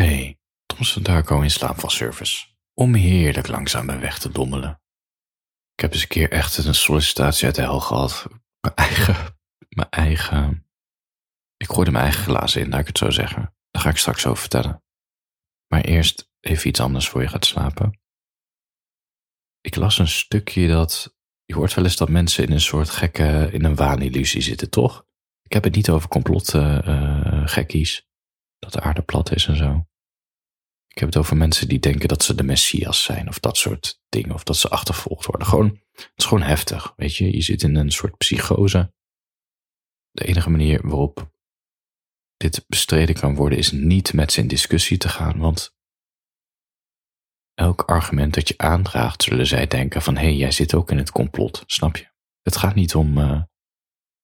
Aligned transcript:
Hey, 0.00 0.38
Thomson 0.66 1.02
Darko 1.02 1.40
in 1.40 1.50
slaapvalservice. 1.50 2.46
Om 2.74 2.94
heerlijk 2.94 3.48
langzaam 3.48 3.86
mijn 3.86 4.00
weg 4.00 4.18
te 4.18 4.30
dommelen. 4.30 4.82
Ik 5.74 5.80
heb 5.80 5.92
eens 5.92 6.02
een 6.02 6.08
keer 6.08 6.30
echt 6.30 6.58
een 6.58 6.74
sollicitatie 6.74 7.46
uit 7.46 7.54
de 7.54 7.60
hel 7.62 7.80
gehad. 7.80 8.26
Mijn 8.60 8.74
eigen, 8.74 9.38
mijn 9.68 9.90
eigen... 9.90 10.66
Ik 11.56 11.70
gooide 11.70 11.90
mijn 11.90 12.04
eigen 12.04 12.22
glazen 12.22 12.60
in, 12.60 12.68
laat 12.68 12.80
ik 12.80 12.86
het 12.86 12.98
zo 12.98 13.10
zeggen. 13.10 13.54
Daar 13.70 13.82
ga 13.82 13.88
ik 13.88 13.96
straks 13.96 14.26
over 14.26 14.40
vertellen. 14.40 14.82
Maar 15.66 15.80
eerst 15.80 16.30
even 16.40 16.68
iets 16.68 16.80
anders 16.80 17.08
voor 17.08 17.22
je 17.22 17.28
gaat 17.28 17.44
slapen. 17.44 18.00
Ik 19.60 19.76
las 19.76 19.98
een 19.98 20.08
stukje 20.08 20.68
dat... 20.68 21.16
Je 21.44 21.54
hoort 21.54 21.74
wel 21.74 21.84
eens 21.84 21.96
dat 21.96 22.08
mensen 22.08 22.44
in 22.44 22.52
een 22.52 22.60
soort 22.60 22.90
gekke, 22.90 23.48
in 23.52 23.64
een 23.64 23.76
waanillusie 23.76 24.40
zitten, 24.40 24.70
toch? 24.70 25.06
Ik 25.42 25.52
heb 25.52 25.64
het 25.64 25.74
niet 25.74 25.90
over 25.90 26.08
complot 26.08 26.54
uh, 26.54 27.46
gekkies. 27.46 28.08
Dat 28.58 28.72
de 28.72 28.80
aarde 28.80 29.02
plat 29.02 29.32
is 29.32 29.46
en 29.46 29.56
zo. 29.56 29.89
Ik 30.90 30.98
heb 30.98 31.08
het 31.08 31.16
over 31.16 31.36
mensen 31.36 31.68
die 31.68 31.78
denken 31.78 32.08
dat 32.08 32.22
ze 32.22 32.34
de 32.34 32.42
messias 32.42 33.02
zijn 33.02 33.28
of 33.28 33.38
dat 33.38 33.56
soort 33.56 34.00
dingen. 34.08 34.34
Of 34.34 34.44
dat 34.44 34.56
ze 34.56 34.68
achtervolgd 34.68 35.26
worden. 35.26 35.46
Gewoon, 35.46 35.80
het 35.92 36.12
is 36.16 36.24
gewoon 36.24 36.42
heftig. 36.42 36.92
Weet 36.96 37.16
je, 37.16 37.34
je 37.36 37.42
zit 37.42 37.62
in 37.62 37.76
een 37.76 37.90
soort 37.90 38.16
psychose. 38.16 38.92
De 40.10 40.24
enige 40.24 40.50
manier 40.50 40.88
waarop 40.88 41.32
dit 42.36 42.64
bestreden 42.66 43.14
kan 43.14 43.34
worden 43.34 43.58
is 43.58 43.70
niet 43.70 44.12
met 44.12 44.32
ze 44.32 44.40
in 44.40 44.48
discussie 44.48 44.98
te 44.98 45.08
gaan. 45.08 45.38
Want 45.38 45.74
elk 47.54 47.82
argument 47.82 48.34
dat 48.34 48.48
je 48.48 48.54
aandraagt, 48.56 49.22
zullen 49.22 49.46
zij 49.46 49.66
denken 49.66 50.02
van 50.02 50.16
hé, 50.16 50.22
hey, 50.22 50.36
jij 50.36 50.50
zit 50.50 50.74
ook 50.74 50.90
in 50.90 50.98
het 50.98 51.10
complot. 51.10 51.62
Snap 51.66 51.96
je? 51.96 52.08
Het 52.42 52.56
gaat 52.56 52.74
niet 52.74 52.94
om. 52.94 53.18
Uh, 53.18 53.42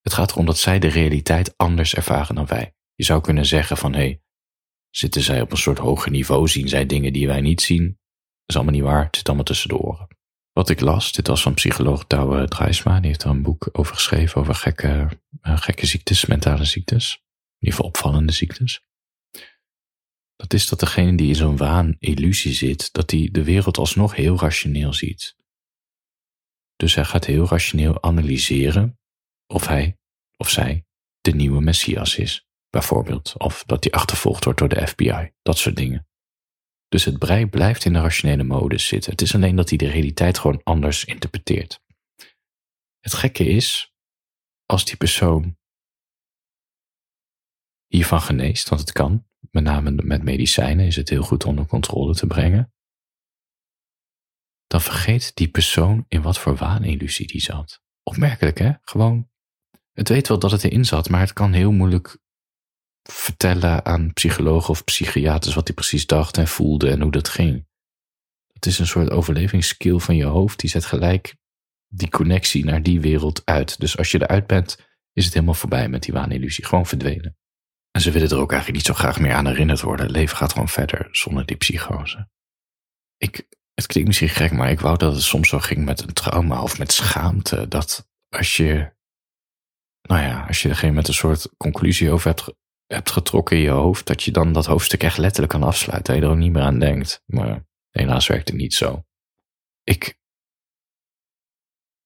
het 0.00 0.12
gaat 0.12 0.30
erom 0.30 0.46
dat 0.46 0.58
zij 0.58 0.78
de 0.78 0.88
realiteit 0.88 1.56
anders 1.56 1.94
ervaren 1.94 2.34
dan 2.34 2.46
wij. 2.46 2.74
Je 2.94 3.04
zou 3.04 3.20
kunnen 3.20 3.46
zeggen 3.46 3.76
van 3.76 3.92
hé, 3.92 3.98
hey, 3.98 4.22
Zitten 4.96 5.22
zij 5.22 5.40
op 5.40 5.50
een 5.50 5.56
soort 5.56 5.78
hoger 5.78 6.10
niveau? 6.10 6.48
Zien 6.48 6.68
zij 6.68 6.86
dingen 6.86 7.12
die 7.12 7.26
wij 7.26 7.40
niet 7.40 7.60
zien? 7.60 7.84
Dat 7.86 8.46
is 8.46 8.56
allemaal 8.56 8.74
niet 8.74 8.82
waar. 8.82 9.04
Het 9.04 9.16
zit 9.16 9.26
allemaal 9.26 9.44
tussen 9.44 9.68
de 9.68 9.76
oren. 9.76 10.08
Wat 10.52 10.68
ik 10.68 10.80
las, 10.80 11.12
dit 11.12 11.26
was 11.26 11.42
van 11.42 11.54
psycholoog 11.54 12.06
Douwe 12.06 12.48
Drijsma. 12.48 13.00
Die 13.00 13.06
heeft 13.06 13.22
er 13.22 13.30
een 13.30 13.42
boek 13.42 13.68
over 13.72 13.94
geschreven 13.94 14.40
over 14.40 14.54
gekke, 14.54 15.08
uh, 15.42 15.58
gekke 15.58 15.86
ziektes, 15.86 16.26
mentale 16.26 16.64
ziektes. 16.64 17.12
In 17.12 17.56
ieder 17.58 17.74
geval 17.74 17.86
opvallende 17.86 18.32
ziektes. 18.32 18.80
Dat 20.36 20.52
is 20.52 20.68
dat 20.68 20.80
degene 20.80 21.16
die 21.16 21.28
in 21.28 21.34
zo'n 21.34 21.56
waan-illusie 21.56 22.52
zit, 22.52 22.92
dat 22.92 23.10
hij 23.10 23.28
de 23.32 23.44
wereld 23.44 23.78
alsnog 23.78 24.14
heel 24.14 24.38
rationeel 24.38 24.92
ziet. 24.92 25.36
Dus 26.76 26.94
hij 26.94 27.04
gaat 27.04 27.24
heel 27.24 27.46
rationeel 27.46 28.02
analyseren 28.02 28.98
of 29.46 29.66
hij 29.66 29.98
of 30.36 30.50
zij 30.50 30.84
de 31.20 31.34
nieuwe 31.34 31.60
Messias 31.60 32.16
is 32.16 32.45
bijvoorbeeld. 32.78 33.38
Of 33.38 33.64
dat 33.64 33.82
die 33.82 33.94
achtervolgd 33.94 34.44
wordt 34.44 34.58
door 34.58 34.68
de 34.68 34.86
FBI. 34.86 35.32
Dat 35.42 35.58
soort 35.58 35.76
dingen. 35.76 36.08
Dus 36.88 37.04
het 37.04 37.18
brein 37.18 37.50
blijft 37.50 37.84
in 37.84 37.92
de 37.92 38.00
rationele 38.00 38.42
modus 38.42 38.86
zitten. 38.86 39.10
Het 39.10 39.20
is 39.20 39.34
alleen 39.34 39.56
dat 39.56 39.68
hij 39.68 39.78
de 39.78 39.88
realiteit 39.88 40.38
gewoon 40.38 40.60
anders 40.62 41.04
interpreteert. 41.04 41.80
Het 43.00 43.14
gekke 43.14 43.44
is, 43.44 43.94
als 44.66 44.84
die 44.84 44.96
persoon 44.96 45.58
hiervan 47.86 48.20
geneest, 48.20 48.68
want 48.68 48.80
het 48.80 48.92
kan, 48.92 49.26
met 49.50 49.64
name 49.64 49.90
met 49.90 50.22
medicijnen 50.22 50.86
is 50.86 50.96
het 50.96 51.08
heel 51.08 51.22
goed 51.22 51.44
onder 51.44 51.66
controle 51.66 52.14
te 52.14 52.26
brengen, 52.26 52.72
dan 54.66 54.80
vergeet 54.80 55.34
die 55.34 55.48
persoon 55.48 56.04
in 56.08 56.22
wat 56.22 56.38
voor 56.38 56.56
waanillusie 56.56 57.26
die 57.26 57.40
zat. 57.40 57.82
Opmerkelijk 58.02 58.58
hè? 58.58 58.72
Gewoon, 58.80 59.30
het 59.92 60.08
weet 60.08 60.28
wel 60.28 60.38
dat 60.38 60.50
het 60.50 60.64
erin 60.64 60.84
zat, 60.84 61.08
maar 61.08 61.20
het 61.20 61.32
kan 61.32 61.52
heel 61.52 61.72
moeilijk 61.72 62.18
vertellen 63.12 63.84
aan 63.84 64.12
psychologen 64.12 64.70
of 64.70 64.84
psychiaters 64.84 65.54
wat 65.54 65.66
hij 65.66 65.74
precies 65.74 66.06
dacht 66.06 66.36
en 66.36 66.48
voelde 66.48 66.90
en 66.90 67.00
hoe 67.00 67.10
dat 67.10 67.28
ging. 67.28 67.66
Het 68.52 68.66
is 68.66 68.78
een 68.78 68.86
soort 68.86 69.10
overlevingsskill 69.10 69.98
van 69.98 70.16
je 70.16 70.24
hoofd, 70.24 70.60
die 70.60 70.70
zet 70.70 70.84
gelijk 70.84 71.36
die 71.88 72.08
connectie 72.10 72.64
naar 72.64 72.82
die 72.82 73.00
wereld 73.00 73.42
uit. 73.44 73.80
Dus 73.80 73.96
als 73.96 74.10
je 74.10 74.22
eruit 74.22 74.46
bent, 74.46 74.76
is 75.12 75.24
het 75.24 75.34
helemaal 75.34 75.54
voorbij 75.54 75.88
met 75.88 76.02
die 76.02 76.12
waanillusie, 76.12 76.64
gewoon 76.64 76.86
verdwenen. 76.86 77.36
En 77.90 78.00
ze 78.00 78.10
willen 78.10 78.30
er 78.30 78.38
ook 78.38 78.52
eigenlijk 78.52 78.86
niet 78.86 78.96
zo 78.96 79.02
graag 79.02 79.20
meer 79.20 79.32
aan 79.32 79.46
herinnerd 79.46 79.80
worden. 79.80 80.10
Leven 80.10 80.36
gaat 80.36 80.52
gewoon 80.52 80.68
verder 80.68 81.08
zonder 81.10 81.46
die 81.46 81.56
psychose. 81.56 82.28
Ik, 83.16 83.48
het 83.74 83.86
klinkt 83.86 84.08
misschien 84.08 84.28
gek, 84.28 84.52
maar 84.52 84.70
ik 84.70 84.80
wou 84.80 84.96
dat 84.96 85.12
het 85.12 85.22
soms 85.22 85.48
zo 85.48 85.58
ging 85.58 85.84
met 85.84 86.02
een 86.02 86.12
trauma 86.12 86.62
of 86.62 86.78
met 86.78 86.92
schaamte. 86.92 87.68
Dat 87.68 88.08
als 88.28 88.56
je, 88.56 88.92
nou 90.02 90.22
ja, 90.22 90.44
als 90.46 90.62
je 90.62 90.68
er 90.68 90.76
geen 90.76 90.94
met 90.94 91.08
een 91.08 91.14
soort 91.14 91.48
conclusie 91.56 92.10
over 92.10 92.28
hebt 92.28 92.54
hebt 92.86 93.10
getrokken 93.10 93.56
in 93.56 93.62
je 93.62 93.70
hoofd, 93.70 94.06
dat 94.06 94.22
je 94.22 94.30
dan 94.30 94.52
dat 94.52 94.66
hoofdstuk 94.66 95.02
echt 95.02 95.18
letterlijk 95.18 95.52
kan 95.52 95.62
afsluiten. 95.62 96.12
Dat 96.12 96.22
je 96.22 96.28
er 96.28 96.34
ook 96.34 96.42
niet 96.42 96.52
meer 96.52 96.62
aan 96.62 96.78
denkt. 96.78 97.22
Maar 97.26 97.66
helaas 97.90 98.26
werkt 98.26 98.48
het 98.48 98.56
niet 98.56 98.74
zo. 98.74 99.04
Ik, 99.82 100.18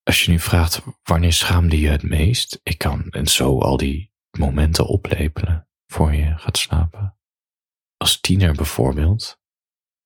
als 0.02 0.24
je 0.24 0.30
nu 0.30 0.38
vraagt, 0.38 0.82
wanneer 1.02 1.32
schaamde 1.32 1.80
je 1.80 1.88
het 1.88 2.02
meest? 2.02 2.60
Ik 2.62 2.78
kan 2.78 3.10
en 3.10 3.26
zo 3.26 3.58
al 3.58 3.76
die 3.76 4.12
momenten 4.38 4.86
oplepelen 4.86 5.68
voor 5.86 6.14
je 6.14 6.38
gaat 6.38 6.58
slapen. 6.58 7.18
Als 7.96 8.20
tiener 8.20 8.54
bijvoorbeeld, 8.54 9.40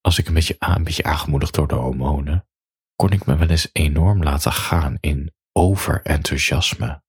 als 0.01 0.19
ik 0.19 0.27
een 0.27 0.35
beetje, 0.35 0.57
een 0.59 0.85
beetje 0.85 1.03
aangemoedigd 1.03 1.55
door 1.55 1.69
de 1.69 1.75
hormonen, 1.75 2.49
kon 2.97 3.11
ik 3.11 3.27
me 3.27 3.37
wel 3.37 3.49
eens 3.49 3.69
enorm 3.73 4.23
laten 4.23 4.53
gaan 4.53 4.97
in 5.01 5.35
overenthousiasme. 5.53 7.03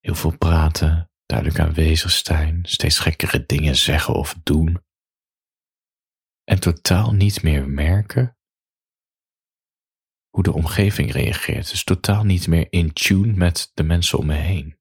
Heel 0.00 0.14
veel 0.14 0.36
praten, 0.36 1.10
duidelijk 1.26 1.60
aanwezig 1.60 2.10
zijn, 2.10 2.60
steeds 2.62 2.98
gekkere 2.98 3.46
dingen 3.46 3.76
zeggen 3.76 4.14
of 4.14 4.36
doen. 4.42 4.84
En 6.44 6.60
totaal 6.60 7.12
niet 7.12 7.42
meer 7.42 7.68
merken 7.68 8.36
hoe 10.36 10.44
de 10.44 10.52
omgeving 10.52 11.12
reageert. 11.12 11.70
Dus 11.70 11.84
totaal 11.84 12.24
niet 12.24 12.46
meer 12.46 12.66
in 12.70 12.92
tune 12.92 13.32
met 13.32 13.70
de 13.74 13.82
mensen 13.82 14.18
om 14.18 14.26
me 14.26 14.34
heen. 14.34 14.78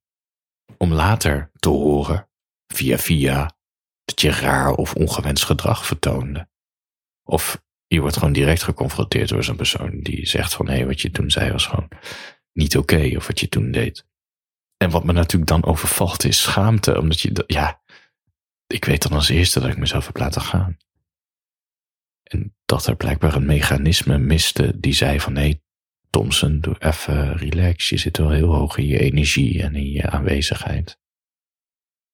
Om 0.78 0.94
later 0.94 1.51
te 1.59 1.69
horen, 1.69 2.29
via 2.67 2.97
via, 2.97 3.57
dat 4.03 4.22
je 4.22 4.29
raar 4.29 4.73
of 4.73 4.94
ongewenst 4.94 5.44
gedrag 5.44 5.85
vertoonde. 5.85 6.50
Of 7.23 7.63
je 7.88 8.00
wordt 8.00 8.17
gewoon 8.17 8.34
direct 8.34 8.63
geconfronteerd 8.63 9.29
door 9.29 9.44
zo'n 9.44 9.55
persoon 9.55 10.00
die 10.00 10.25
zegt 10.25 10.53
van 10.53 10.67
hé, 10.67 10.75
hey, 10.75 10.85
wat 10.85 11.01
je 11.01 11.11
toen 11.11 11.31
zei 11.31 11.51
was 11.51 11.66
gewoon 11.66 11.89
niet 12.53 12.78
oké, 12.78 13.13
of 13.16 13.28
wat 13.28 13.39
je 13.39 13.50
toen 13.50 13.72
deed. 13.72 14.07
En 14.78 14.90
wat 14.90 15.03
me 15.03 15.13
natuurlijk 15.13 15.52
dan 15.52 15.63
overvalt 15.63 16.24
is 16.24 16.41
schaamte, 16.41 17.00
omdat 17.00 17.19
je, 17.19 17.44
ja, 17.47 17.81
ik 18.68 18.86
weet 18.86 19.02
dan 19.02 19.12
als 19.12 19.30
eerste 19.30 19.59
dat 19.59 19.69
ik 19.69 19.78
mezelf 19.78 20.06
heb 20.06 20.18
laten 20.18 20.41
gaan. 20.41 20.78
En 22.24 22.56
dat 22.66 22.88
er 22.88 22.96
blijkbaar 22.96 23.35
een 23.35 23.46
mechanisme 23.46 24.18
miste 24.18 24.80
die 24.80 24.94
zei 24.94 25.19
van, 25.19 25.35
hé, 25.35 25.41
hey, 25.41 25.62
Thompson, 26.09 26.59
doe 26.59 26.80
even 26.80 27.38
relax, 27.38 27.90
je 27.90 27.97
zit 27.97 28.18
wel 28.18 28.30
heel 28.30 28.53
hoog 28.53 28.78
in 28.78 28.85
je 28.85 29.00
energie 29.00 29.62
en 29.62 29.75
in 29.75 29.91
je 29.91 30.09
aanwezigheid. 30.09 31.00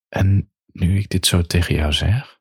En 0.07 0.53
nu 0.65 0.97
ik 0.97 1.09
dit 1.09 1.25
zo 1.25 1.41
tegen 1.41 1.75
jou 1.75 1.93
zeg, 1.93 2.39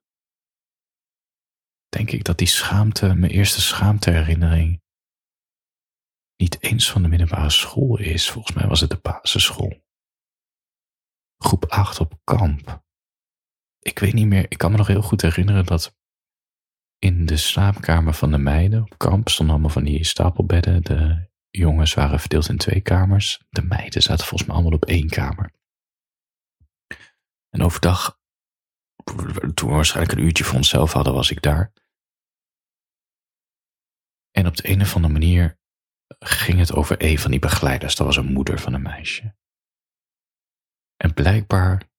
denk 1.88 2.10
ik 2.10 2.24
dat 2.24 2.38
die 2.38 2.46
schaamte, 2.46 3.14
mijn 3.14 3.32
eerste 3.32 3.60
schaamteherinnering, 3.60 4.82
niet 6.36 6.62
eens 6.62 6.90
van 6.90 7.02
de 7.02 7.08
middelbare 7.08 7.50
school 7.50 7.98
is. 7.98 8.30
Volgens 8.30 8.56
mij 8.56 8.66
was 8.66 8.80
het 8.80 8.90
de 8.90 8.98
basisschool 9.02 9.79
groep 11.44 11.64
8 11.64 12.00
op 12.00 12.20
kamp. 12.24 12.82
Ik 13.78 13.98
weet 13.98 14.12
niet 14.12 14.26
meer, 14.26 14.44
ik 14.48 14.58
kan 14.58 14.70
me 14.70 14.76
nog 14.76 14.86
heel 14.86 15.02
goed 15.02 15.22
herinneren 15.22 15.66
dat 15.66 15.96
in 16.98 17.26
de 17.26 17.36
slaapkamer 17.36 18.14
van 18.14 18.30
de 18.30 18.38
meiden 18.38 18.82
op 18.82 18.98
kamp 18.98 19.28
stonden 19.28 19.54
allemaal 19.54 19.72
van 19.72 19.84
die 19.84 20.04
stapelbedden. 20.04 20.82
De 20.82 21.28
jongens 21.50 21.94
waren 21.94 22.20
verdeeld 22.20 22.48
in 22.48 22.56
twee 22.56 22.80
kamers. 22.80 23.44
De 23.48 23.62
meiden 23.62 24.02
zaten 24.02 24.26
volgens 24.26 24.48
mij 24.48 24.54
allemaal 24.54 24.74
op 24.74 24.84
één 24.84 25.08
kamer. 25.08 25.52
En 27.48 27.62
overdag, 27.62 28.18
toen 29.54 29.68
we 29.68 29.74
waarschijnlijk 29.74 30.18
een 30.18 30.24
uurtje 30.24 30.44
voor 30.44 30.56
onszelf 30.56 30.92
hadden, 30.92 31.14
was 31.14 31.30
ik 31.30 31.42
daar. 31.42 31.72
En 34.30 34.46
op 34.46 34.56
de 34.56 34.68
een 34.68 34.80
of 34.80 34.94
andere 34.94 35.12
manier 35.12 35.58
ging 36.18 36.58
het 36.58 36.72
over 36.72 37.02
een 37.02 37.18
van 37.18 37.30
die 37.30 37.40
begeleiders. 37.40 37.96
Dat 37.96 38.06
was 38.06 38.16
een 38.16 38.32
moeder 38.32 38.58
van 38.58 38.74
een 38.74 38.82
meisje. 38.82 39.34
En 41.02 41.14
blijkbaar, 41.14 41.90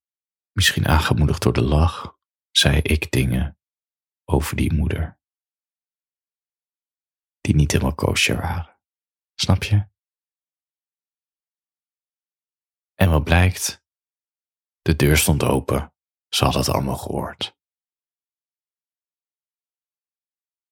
misschien 0.51 0.87
aangemoedigd 0.87 1.41
door 1.41 1.53
de 1.53 1.63
lach, 1.63 2.19
zei 2.51 2.77
ik 2.81 3.11
dingen 3.11 3.57
over 4.25 4.55
die 4.55 4.73
moeder. 4.73 5.19
Die 7.39 7.55
niet 7.55 7.71
helemaal 7.71 7.95
kosher 7.95 8.35
waren. 8.35 8.79
Snap 9.35 9.63
je? 9.63 9.89
En 12.95 13.09
wat 13.09 13.23
blijkt? 13.23 13.85
De 14.81 14.95
deur 14.95 15.17
stond 15.17 15.43
open. 15.43 15.93
Ze 16.29 16.45
had 16.45 16.53
het 16.53 16.69
allemaal 16.69 16.97
gehoord. 16.97 17.57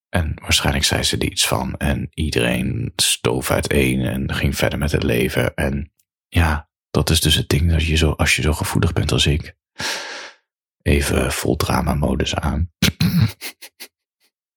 En 0.09 0.39
waarschijnlijk 0.39 0.85
zei 0.85 1.03
ze 1.03 1.17
er 1.17 1.31
iets 1.31 1.47
van. 1.47 1.77
En 1.77 2.07
iedereen 2.13 2.93
stoof 2.95 3.51
uiteen 3.51 4.01
en 4.01 4.33
ging 4.33 4.55
verder 4.55 4.79
met 4.79 4.91
het 4.91 5.03
leven. 5.03 5.55
En 5.55 5.93
ja, 6.27 6.69
dat 6.89 7.09
is 7.09 7.21
dus 7.21 7.36
het 7.36 7.50
ding, 7.50 7.71
dat 7.71 7.86
je 7.86 7.95
zo, 7.95 8.12
als 8.12 8.36
je 8.36 8.41
zo 8.41 8.53
gevoelig 8.53 8.94
bent 8.94 9.12
als 9.12 9.25
ik, 9.25 9.56
even 10.81 11.31
vol 11.31 11.56
drama 11.56 11.94
modus 11.94 12.36
aan. 12.36 12.71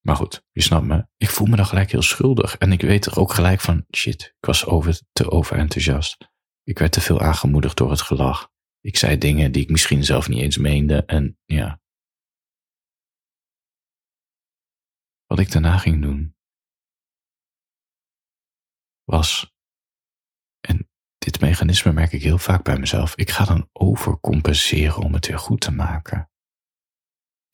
maar 0.07 0.17
goed, 0.17 0.45
je 0.53 0.63
snapt 0.63 0.87
me. 0.87 1.07
Ik 1.17 1.29
voel 1.29 1.47
me 1.47 1.57
dan 1.57 1.67
gelijk 1.67 1.91
heel 1.91 2.03
schuldig. 2.03 2.59
En 2.59 2.73
ik 2.73 2.81
weet 2.81 3.07
er 3.07 3.19
ook 3.19 3.33
gelijk 3.33 3.61
van, 3.61 3.87
shit, 3.97 4.23
ik 4.23 4.47
was 4.47 4.67
over, 4.67 5.01
te 5.13 5.31
overenthousiast. 5.31 6.31
Ik 6.65 6.79
werd 6.79 6.93
te 6.93 7.01
veel 7.01 7.21
aangemoedigd 7.21 7.77
door 7.77 7.91
het 7.91 8.01
gelach. 8.01 8.51
Ik 8.81 8.97
zei 8.97 9.19
dingen 9.19 9.53
die 9.53 9.63
ik 9.63 9.71
misschien 9.71 10.05
zelf 10.05 10.29
niet 10.29 10.41
eens 10.41 10.57
meende. 10.57 11.05
En 11.05 11.39
ja. 11.45 11.81
Wat 15.27 15.39
ik 15.39 15.53
daarna 15.53 15.79
ging 15.79 16.03
doen, 16.03 16.37
was, 19.05 19.53
dit 21.25 21.41
mechanisme 21.41 21.93
merk 21.93 22.13
ik 22.13 22.23
heel 22.23 22.39
vaak 22.39 22.65
bij 22.65 22.79
mezelf, 22.79 23.17
ik 23.17 23.31
ga 23.31 23.45
dan 23.45 23.69
overcompenseren 23.73 25.03
om 25.03 25.13
het 25.15 25.27
weer 25.27 25.39
goed 25.39 25.61
te 25.61 25.71
maken. 25.71 26.31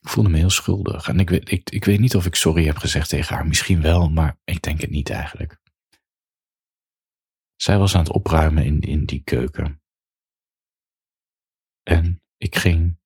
Ik 0.01 0.09
voelde 0.09 0.31
me 0.31 0.37
heel 0.37 0.51
schuldig 0.51 1.09
en 1.09 1.21
ik 1.21 1.31
weet, 1.31 1.51
ik, 1.51 1.71
ik 1.71 1.85
weet 1.85 2.01
niet 2.01 2.17
of 2.17 2.27
ik 2.27 2.35
sorry 2.35 2.67
heb 2.67 2.77
gezegd 2.77 3.09
tegen 3.09 3.35
haar, 3.35 3.47
misschien 3.47 3.83
wel, 3.83 4.11
maar 4.11 4.39
ik 4.45 4.63
denk 4.63 4.81
het 4.81 4.91
niet 4.91 5.11
eigenlijk. 5.11 5.61
Zij 7.57 7.79
was 7.79 7.95
aan 7.95 8.05
het 8.05 8.13
opruimen 8.13 8.65
in, 8.65 8.81
in 8.81 9.05
die 9.05 9.23
keuken. 9.23 9.83
En 11.83 12.23
ik 12.37 12.57
ging 12.57 12.99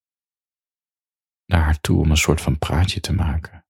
naar 1.47 1.63
haar 1.63 1.81
toe 1.81 2.01
om 2.01 2.11
een 2.11 2.17
soort 2.17 2.41
van 2.41 2.59
praatje 2.59 3.01
te 3.01 3.13
maken. 3.13 3.67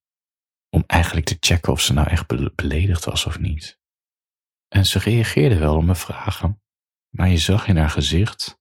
Om 0.68 0.84
eigenlijk 0.86 1.26
te 1.26 1.36
checken 1.40 1.72
of 1.72 1.80
ze 1.80 1.92
nou 1.92 2.08
echt 2.08 2.54
beledigd 2.54 3.04
was 3.04 3.26
of 3.26 3.38
niet. 3.38 3.80
En 4.68 4.86
ze 4.86 4.98
reageerde 4.98 5.58
wel 5.58 5.76
op 5.76 5.84
mijn 5.84 5.96
vragen, 5.96 6.61
maar 7.16 7.28
je 7.28 7.38
zag 7.38 7.66
in 7.66 7.76
haar 7.76 7.90
gezicht 7.90 8.60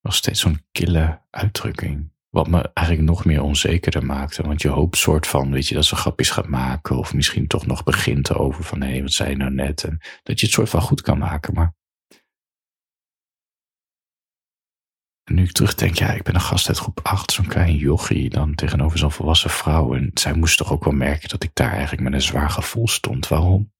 nog 0.00 0.14
steeds 0.14 0.40
zo'n 0.40 0.64
kille 0.72 1.22
uitdrukking. 1.30 2.10
Wat 2.28 2.48
me 2.48 2.70
eigenlijk 2.72 3.08
nog 3.08 3.24
meer 3.24 3.42
onzekerder 3.42 4.04
maakte. 4.04 4.42
Want 4.42 4.62
je 4.62 4.68
hoopt 4.68 4.96
soort 4.96 5.26
van, 5.26 5.50
weet 5.50 5.68
je, 5.68 5.74
dat 5.74 5.84
ze 5.84 5.96
grapjes 5.96 6.30
gaat 6.30 6.46
maken. 6.46 6.96
Of 6.96 7.14
misschien 7.14 7.46
toch 7.46 7.66
nog 7.66 7.84
begint 7.84 8.34
over 8.34 8.64
van, 8.64 8.80
hé, 8.80 9.02
wat 9.02 9.12
zei 9.12 9.30
je 9.30 9.36
nou 9.36 9.50
net? 9.50 9.84
En 9.84 10.00
dat 10.22 10.40
je 10.40 10.46
het 10.46 10.54
soort 10.54 10.68
van 10.68 10.80
goed 10.80 11.00
kan 11.00 11.18
maken. 11.18 11.54
Maar 11.54 11.74
en 15.24 15.34
nu 15.34 15.42
ik 15.42 15.52
terugdenk, 15.52 15.94
ja, 15.94 16.12
ik 16.12 16.22
ben 16.22 16.34
een 16.34 16.40
gast 16.40 16.68
uit 16.68 16.78
groep 16.78 17.00
8. 17.02 17.32
Zo'n 17.32 17.46
klein 17.46 17.76
jochie 17.76 18.30
dan 18.30 18.54
tegenover 18.54 18.98
zo'n 18.98 19.12
volwassen 19.12 19.50
vrouw. 19.50 19.94
En 19.94 20.10
zij 20.14 20.34
moest 20.34 20.56
toch 20.56 20.72
ook 20.72 20.84
wel 20.84 20.92
merken 20.92 21.28
dat 21.28 21.42
ik 21.42 21.50
daar 21.54 21.72
eigenlijk 21.72 22.02
met 22.02 22.12
een 22.12 22.22
zwaar 22.22 22.50
gevoel 22.50 22.88
stond. 22.88 23.28
Waarom? 23.28 23.72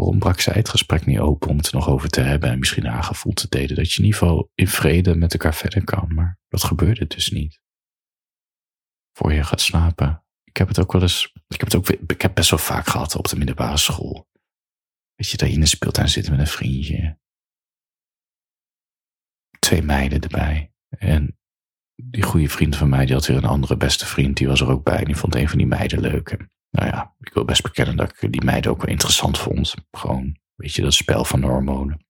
Waarom 0.00 0.18
brak 0.18 0.40
zij 0.40 0.54
het 0.54 0.68
gesprek 0.68 1.06
niet 1.06 1.18
open 1.18 1.48
om 1.48 1.56
het 1.56 1.66
er 1.66 1.74
nog 1.74 1.88
over 1.88 2.08
te 2.08 2.20
hebben 2.20 2.50
en 2.50 2.58
misschien 2.58 2.88
aangevoeld 2.88 3.36
te 3.36 3.48
deden 3.48 3.76
dat 3.76 3.92
je 3.92 3.98
in 3.98 4.04
ieder 4.04 4.18
geval 4.18 4.50
in 4.54 4.68
vrede 4.68 5.14
met 5.14 5.32
elkaar 5.32 5.54
verder 5.54 5.84
kan, 5.84 6.14
maar 6.14 6.38
dat 6.48 6.62
gebeurde 6.62 7.06
dus 7.06 7.30
niet. 7.30 7.60
Voor 9.12 9.32
je 9.32 9.44
gaat 9.44 9.60
slapen. 9.60 10.24
Ik 10.44 10.56
heb 10.56 10.68
het 10.68 10.80
ook 10.80 10.92
wel 10.92 11.02
eens, 11.02 11.32
ik 11.48 11.60
heb 11.60 11.72
het 11.72 11.74
ook, 11.74 11.88
ik 11.88 12.22
heb 12.22 12.34
best 12.34 12.50
wel 12.50 12.58
vaak 12.58 12.86
gehad 12.86 13.16
op 13.16 13.28
de 13.28 13.36
middelbare 13.36 13.76
school. 13.76 14.28
Weet 15.14 15.30
je, 15.30 15.36
dat 15.36 15.48
je 15.48 15.54
in 15.54 15.60
de 15.60 15.66
speeltuin 15.66 16.08
zit 16.08 16.30
met 16.30 16.38
een 16.38 16.46
vriendje. 16.46 17.18
Twee 19.58 19.82
meiden 19.82 20.20
erbij. 20.20 20.72
En 20.88 21.38
die 21.94 22.22
goede 22.22 22.48
vriend 22.48 22.76
van 22.76 22.88
mij, 22.88 23.06
die 23.06 23.14
had 23.14 23.26
weer 23.26 23.36
een 23.36 23.44
andere 23.44 23.76
beste 23.76 24.06
vriend, 24.06 24.36
die 24.36 24.48
was 24.48 24.60
er 24.60 24.70
ook 24.70 24.84
bij. 24.84 24.98
En 24.98 25.04
die 25.04 25.16
vond 25.16 25.34
een 25.34 25.48
van 25.48 25.58
die 25.58 25.66
meiden 25.66 26.00
leuk 26.00 26.48
nou 26.70 26.88
ja, 26.88 27.14
ik 27.20 27.32
wil 27.32 27.44
best 27.44 27.62
bekennen 27.62 27.96
dat 27.96 28.16
ik 28.20 28.32
die 28.32 28.44
meiden 28.44 28.70
ook 28.70 28.82
wel 28.82 28.90
interessant 28.90 29.38
vond. 29.38 29.74
Gewoon, 29.90 30.36
weet 30.54 30.74
je, 30.74 30.82
dat 30.82 30.94
spel 30.94 31.24
van 31.24 31.40
de 31.40 31.46
hormonen. 31.46 32.04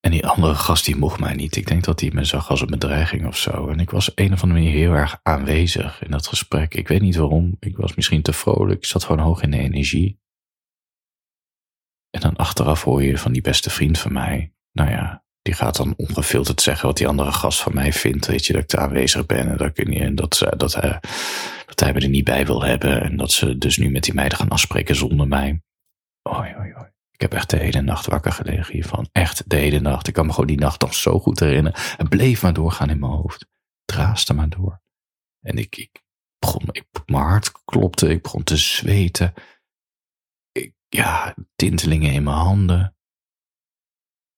En 0.00 0.10
die 0.10 0.26
andere 0.26 0.54
gast 0.54 0.84
die 0.84 0.96
mocht 0.96 1.20
mij 1.20 1.34
niet. 1.34 1.56
Ik 1.56 1.66
denk 1.66 1.84
dat 1.84 2.00
hij 2.00 2.10
me 2.12 2.24
zag 2.24 2.50
als 2.50 2.60
een 2.60 2.66
bedreiging 2.66 3.26
of 3.26 3.36
zo. 3.36 3.68
En 3.68 3.80
ik 3.80 3.90
was 3.90 4.12
een 4.14 4.32
of 4.32 4.42
andere 4.42 4.60
manier 4.60 4.76
heel 4.76 4.92
erg 4.92 5.20
aanwezig 5.22 6.02
in 6.02 6.10
dat 6.10 6.26
gesprek. 6.26 6.74
Ik 6.74 6.88
weet 6.88 7.00
niet 7.00 7.16
waarom. 7.16 7.56
Ik 7.58 7.76
was 7.76 7.94
misschien 7.94 8.22
te 8.22 8.32
vrolijk. 8.32 8.78
Ik 8.78 8.84
zat 8.84 9.04
gewoon 9.04 9.24
hoog 9.24 9.42
in 9.42 9.50
de 9.50 9.58
energie. 9.58 10.20
En 12.10 12.20
dan 12.20 12.36
achteraf 12.36 12.84
hoor 12.84 13.02
je 13.02 13.18
van 13.18 13.32
die 13.32 13.42
beste 13.42 13.70
vriend 13.70 13.98
van 13.98 14.12
mij. 14.12 14.54
Nou 14.72 14.90
ja, 14.90 15.24
die 15.42 15.54
gaat 15.54 15.76
dan 15.76 15.94
ongefilterd 15.96 16.60
zeggen 16.60 16.86
wat 16.86 16.96
die 16.96 17.08
andere 17.08 17.32
gast 17.32 17.62
van 17.62 17.74
mij 17.74 17.92
vindt. 17.92 18.26
Weet 18.26 18.46
je, 18.46 18.52
dat 18.52 18.62
ik 18.62 18.68
te 18.68 18.78
aanwezig 18.78 19.26
ben 19.26 19.48
en 19.48 19.56
dat, 19.56 19.78
ik 19.78 19.88
en 19.88 20.14
dat, 20.14 20.38
dat, 20.38 20.58
dat 20.58 21.00
hij 21.80 21.92
me 21.92 22.00
er 22.00 22.08
niet 22.08 22.24
bij 22.24 22.46
wil 22.46 22.62
hebben. 22.62 23.02
En 23.02 23.16
dat 23.16 23.32
ze 23.32 23.58
dus 23.58 23.76
nu 23.76 23.90
met 23.90 24.04
die 24.04 24.14
meiden 24.14 24.38
gaan 24.38 24.48
afspreken 24.48 24.96
zonder 24.96 25.28
mij. 25.28 25.62
Oei, 26.28 26.54
oei, 26.56 26.74
oei. 26.76 26.88
Ik 27.10 27.20
heb 27.20 27.32
echt 27.32 27.50
de 27.50 27.56
hele 27.56 27.80
nacht 27.80 28.06
wakker 28.06 28.32
gelegen 28.32 28.74
hiervan. 28.74 29.08
Echt 29.12 29.50
de 29.50 29.56
hele 29.56 29.80
nacht. 29.80 30.06
Ik 30.06 30.14
kan 30.14 30.26
me 30.26 30.32
gewoon 30.32 30.46
die 30.46 30.58
nacht 30.58 30.80
nog 30.80 30.94
zo 30.94 31.18
goed 31.18 31.40
herinneren. 31.40 31.80
Het 31.96 32.08
bleef 32.08 32.42
maar 32.42 32.52
doorgaan 32.52 32.90
in 32.90 32.98
mijn 32.98 33.12
hoofd. 33.12 33.46
Draaste 33.84 34.34
maar 34.34 34.48
door. 34.48 34.80
En 35.40 35.56
ik, 35.56 35.76
ik 35.76 36.02
begon, 36.38 36.68
mijn 37.06 37.24
hart 37.24 37.64
klopte. 37.64 38.08
Ik 38.08 38.22
begon 38.22 38.42
te 38.42 38.56
zweten. 38.56 39.34
Ik, 40.52 40.74
ja, 40.88 41.34
tintelingen 41.54 42.12
in 42.12 42.22
mijn 42.22 42.36
handen. 42.36 42.96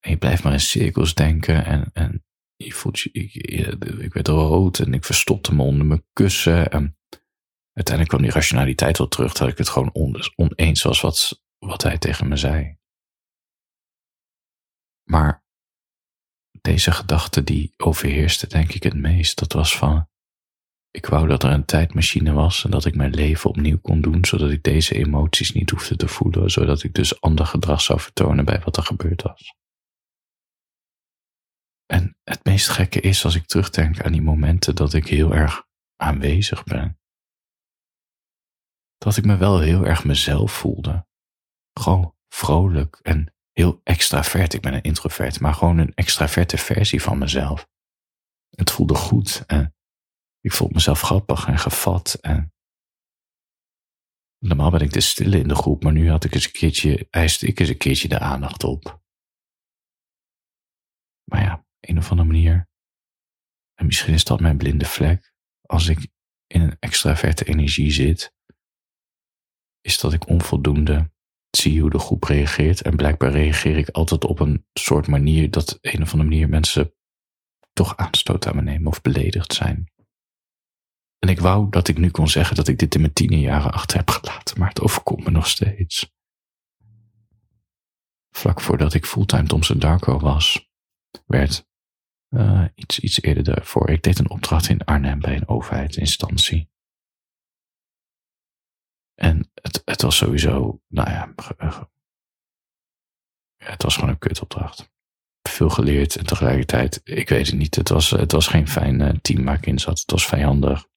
En 0.01 0.11
je 0.11 0.17
blijft 0.17 0.43
maar 0.43 0.53
in 0.53 0.61
cirkels 0.61 1.15
denken 1.15 1.65
en, 1.65 1.91
en 1.93 2.25
je 2.57 2.73
voelt 2.73 3.01
je, 3.01 3.11
ik, 3.13 3.35
ik 4.03 4.13
werd 4.13 4.29
rood 4.29 4.79
en 4.79 4.95
ik 4.95 5.05
verstopte 5.05 5.55
me 5.55 5.63
onder 5.63 5.87
mijn 5.87 6.05
kussen. 6.13 6.71
En 6.71 6.97
uiteindelijk 7.73 8.09
kwam 8.09 8.23
die 8.23 8.31
rationaliteit 8.31 8.99
wel 8.99 9.09
terug 9.09 9.33
dat 9.33 9.49
ik 9.49 9.59
het 9.59 9.69
gewoon 9.69 10.25
oneens 10.37 10.83
was 10.83 11.01
wat, 11.01 11.43
wat 11.59 11.83
hij 11.83 11.99
tegen 11.99 12.29
me 12.29 12.37
zei. 12.37 12.77
Maar 15.03 15.45
deze 16.61 16.93
gedachte 16.93 17.45
die 17.45 17.75
overheerste 17.77 18.47
denk 18.47 18.73
ik 18.73 18.83
het 18.83 18.95
meest, 18.95 19.39
dat 19.39 19.53
was 19.53 19.77
van, 19.77 20.09
ik 20.91 21.07
wou 21.07 21.29
dat 21.29 21.43
er 21.43 21.51
een 21.51 21.65
tijdmachine 21.65 22.33
was 22.33 22.65
en 22.65 22.71
dat 22.71 22.85
ik 22.85 22.95
mijn 22.95 23.15
leven 23.15 23.51
opnieuw 23.51 23.79
kon 23.81 24.01
doen, 24.01 24.25
zodat 24.25 24.51
ik 24.51 24.63
deze 24.63 24.95
emoties 24.95 25.53
niet 25.53 25.71
hoefde 25.71 25.97
te 25.97 26.09
voelen, 26.09 26.51
zodat 26.51 26.83
ik 26.83 26.95
dus 26.95 27.21
ander 27.21 27.47
gedrag 27.47 27.81
zou 27.81 28.01
vertonen 28.01 28.45
bij 28.45 28.61
wat 28.61 28.77
er 28.77 28.83
gebeurd 28.83 29.23
was. 29.23 29.55
En 31.87 32.17
het 32.23 32.45
meest 32.45 32.69
gekke 32.69 33.01
is 33.01 33.25
als 33.25 33.35
ik 33.35 33.47
terugdenk 33.47 34.01
aan 34.01 34.13
die 34.13 34.23
momenten 34.23 34.75
dat 34.75 34.93
ik 34.93 35.07
heel 35.07 35.35
erg 35.35 35.67
aanwezig 35.97 36.65
ben. 36.65 37.02
Dat 39.03 39.17
ik 39.17 39.25
me 39.25 39.37
wel 39.37 39.61
heel 39.61 39.85
erg 39.85 40.05
mezelf 40.05 40.53
voelde. 40.53 41.07
Gewoon 41.81 42.17
vrolijk 42.29 42.97
en 42.97 43.35
heel 43.53 43.81
extravert. 43.85 44.55
Ik 44.55 44.61
ben 44.61 44.75
een 44.75 44.83
introvert, 44.83 45.41
maar 45.41 45.55
gewoon 45.55 45.79
een 45.79 45.95
extraverte 45.95 46.57
versie 46.57 47.03
van 47.03 47.19
mezelf. 47.19 47.69
Het 48.49 48.71
voelde 48.71 48.95
goed 48.95 49.45
en 49.47 49.75
ik 50.41 50.53
vond 50.53 50.73
mezelf 50.73 51.01
grappig 51.01 51.47
en 51.47 51.59
gevat. 51.59 52.15
En 52.15 52.55
normaal 54.39 54.71
ben 54.71 54.81
ik 54.81 54.93
de 54.93 55.01
stille 55.01 55.39
in 55.39 55.49
de 55.49 55.55
groep, 55.55 55.83
maar 55.83 55.93
nu 55.93 56.11
had 56.11 56.25
ik 56.25 56.35
eens 56.35 56.45
een 56.45 56.53
keertje, 56.53 57.07
eiste 57.11 57.47
ik 57.47 57.61
eens 57.61 57.69
een 57.69 57.77
keertje 57.77 58.09
de 58.09 58.19
aandacht 58.19 58.65
op. 58.65 59.03
Maar 61.25 61.43
ja, 61.43 61.67
een 61.81 61.99
of 61.99 62.11
andere 62.11 62.29
manier. 62.29 62.69
En 63.75 63.87
misschien 63.87 64.15
is 64.15 64.25
dat 64.25 64.41
mijn 64.41 64.57
blinde 64.57 64.85
vlek. 64.85 65.33
Als 65.67 65.89
ik 65.89 66.11
in 66.47 66.61
een 66.61 66.77
extraverte 66.79 67.45
energie 67.45 67.91
zit, 67.91 68.35
is 69.83 69.99
dat 69.99 70.13
ik 70.13 70.29
onvoldoende 70.29 71.11
zie 71.51 71.81
hoe 71.81 71.91
de 71.91 71.99
groep 71.99 72.25
reageert. 72.25 72.83
En 72.83 72.97
blijkbaar 72.97 73.31
reageer 73.31 73.77
ik 73.77 73.89
altijd 73.89 74.25
op 74.25 74.41
een 74.41 74.67
soort 74.73 75.07
manier 75.07 75.51
dat 75.51 75.79
een 75.81 76.03
of 76.03 76.13
andere 76.13 76.31
manier 76.31 76.49
mensen 76.49 76.95
toch 77.73 77.97
aanstoot 77.97 78.47
aan 78.47 78.57
me 78.57 78.63
nemen 78.63 78.87
of 78.87 79.01
beledigd 79.01 79.53
zijn. 79.53 79.93
En 81.19 81.29
ik 81.29 81.41
wou 81.41 81.71
dat 81.71 81.89
ik 81.89 81.99
nu 81.99 82.11
kon 82.11 82.29
zeggen 82.29 82.57
dat 82.57 82.69
ik 82.69 82.79
dit 82.79 82.95
in 82.95 83.01
mijn 83.01 83.13
tienerjaren 83.13 83.73
achter 83.73 83.97
heb 83.97 84.11
gelaten, 84.11 84.59
maar 84.59 84.69
het 84.69 84.81
overkomt 84.81 85.25
me 85.25 85.31
nog 85.31 85.47
steeds. 85.47 86.13
Vlak 88.31 88.61
voordat 88.61 88.95
ik 88.95 89.07
fulltime 89.07 89.47
Thompson 89.47 89.79
Darko 89.79 90.19
was, 90.19 90.71
werd 91.27 91.67
uh, 92.29 92.65
iets, 92.75 92.99
iets 92.99 93.23
eerder 93.23 93.45
daarvoor. 93.45 93.91
Ik 93.91 94.03
deed 94.03 94.19
een 94.19 94.31
opdracht 94.31 94.69
in 94.69 94.85
Arnhem 94.85 95.21
bij 95.21 95.37
een 95.37 95.49
overheidsinstantie. 95.49 96.71
En 99.15 99.52
het, 99.63 99.83
het 99.85 100.03
was 100.03 100.17
sowieso, 100.17 100.81
nou 100.89 101.11
ja, 101.11 101.35
het 103.57 103.83
was 103.83 103.95
gewoon 103.95 104.11
een 104.11 104.19
kutopdracht. 104.19 104.91
Veel 105.49 105.71
geleerd 105.71 106.17
en 106.17 106.27
tegelijkertijd, 106.27 107.01
ik 107.05 107.29
weet 107.29 107.47
het 107.47 107.57
niet, 107.57 107.75
het 107.75 107.89
was, 107.89 108.11
het 108.11 108.33
was 108.33 108.47
geen 108.47 108.69
fijn 108.69 109.01
uh, 109.01 109.11
team 109.11 109.45
waar 109.45 109.57
ik 109.57 109.67
in 109.67 109.79
zat. 109.79 110.01
Het 110.01 110.11
was 110.11 110.27
vijandig. 110.27 110.91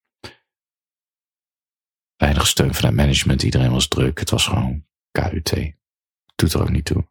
Weinig 2.16 2.48
steun 2.48 2.74
vanuit 2.74 2.96
management, 2.96 3.44
iedereen 3.44 3.72
was 3.72 3.88
druk. 3.88 4.20
Het 4.20 4.30
was 4.30 4.48
gewoon 4.48 4.86
KUT. 5.12 5.76
Doet 6.36 6.54
er 6.54 6.62
ook 6.62 6.70
niet 6.70 6.86
toe. 6.86 7.08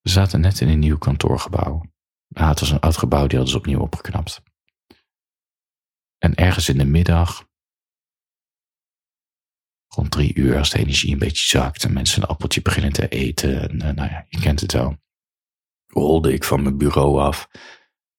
We 0.00 0.10
zaten 0.10 0.40
net 0.40 0.60
in 0.60 0.68
een 0.68 0.78
nieuw 0.78 0.98
kantoorgebouw. 0.98 1.82
Nou, 2.28 2.48
het 2.48 2.60
was 2.60 2.70
een 2.70 2.80
oud 2.80 2.96
gebouw, 2.96 3.26
die 3.26 3.36
hadden 3.36 3.48
ze 3.48 3.56
opnieuw 3.58 3.80
opgeknapt. 3.80 4.42
En 6.18 6.34
ergens 6.34 6.68
in 6.68 6.78
de 6.78 6.84
middag, 6.84 7.48
rond 9.94 10.10
drie 10.10 10.34
uur, 10.34 10.58
als 10.58 10.70
de 10.70 10.78
energie 10.78 11.12
een 11.12 11.18
beetje 11.18 11.46
zakt 11.46 11.84
en 11.84 11.92
mensen 11.92 12.22
een 12.22 12.28
appeltje 12.28 12.62
beginnen 12.62 12.92
te 12.92 13.08
eten, 13.08 13.68
en, 13.68 13.80
eh, 13.80 13.94
nou 13.94 14.10
ja, 14.10 14.26
je 14.28 14.40
kent 14.40 14.60
het 14.60 14.72
wel, 14.72 14.96
rolde 15.86 16.32
ik 16.32 16.44
van 16.44 16.62
mijn 16.62 16.78
bureau 16.78 17.20
af 17.20 17.48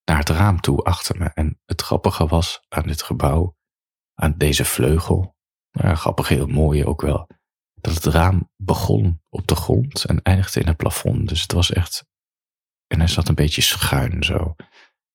naar 0.06 0.18
het 0.18 0.30
raam 0.30 0.62
toe 0.62 0.84
achter 0.84 1.18
me. 1.18 1.32
En 1.34 1.60
het 1.66 1.82
grappige 1.82 2.28
was 2.28 2.66
aan 2.68 2.88
dit 2.88 3.01
gebouw, 3.01 3.58
aan 4.13 4.38
deze 4.38 4.66
vleugel, 4.66 5.36
nou, 5.72 5.96
grappig 5.96 6.28
heel 6.28 6.48
mooi 6.48 6.86
ook 6.86 7.01
wel, 7.01 7.28
dat 7.74 7.94
het 7.94 8.06
raam 8.06 8.51
begon 8.56 9.22
op 9.30 9.48
de 9.48 9.56
grond 9.56 10.06
en 10.06 10.22
eindigde 10.22 10.60
in 10.60 10.68
het 10.68 10.78
plafond. 10.78 11.30
Dus 11.30 11.42
het 11.42 11.51
was 11.51 11.72
echt, 11.72 12.06
en 12.88 13.00
hij 13.00 13.08
zat 13.08 13.28
een 13.28 13.36
beetje 13.36 13.62
schuin 13.62 14.24
zo. 14.24 14.56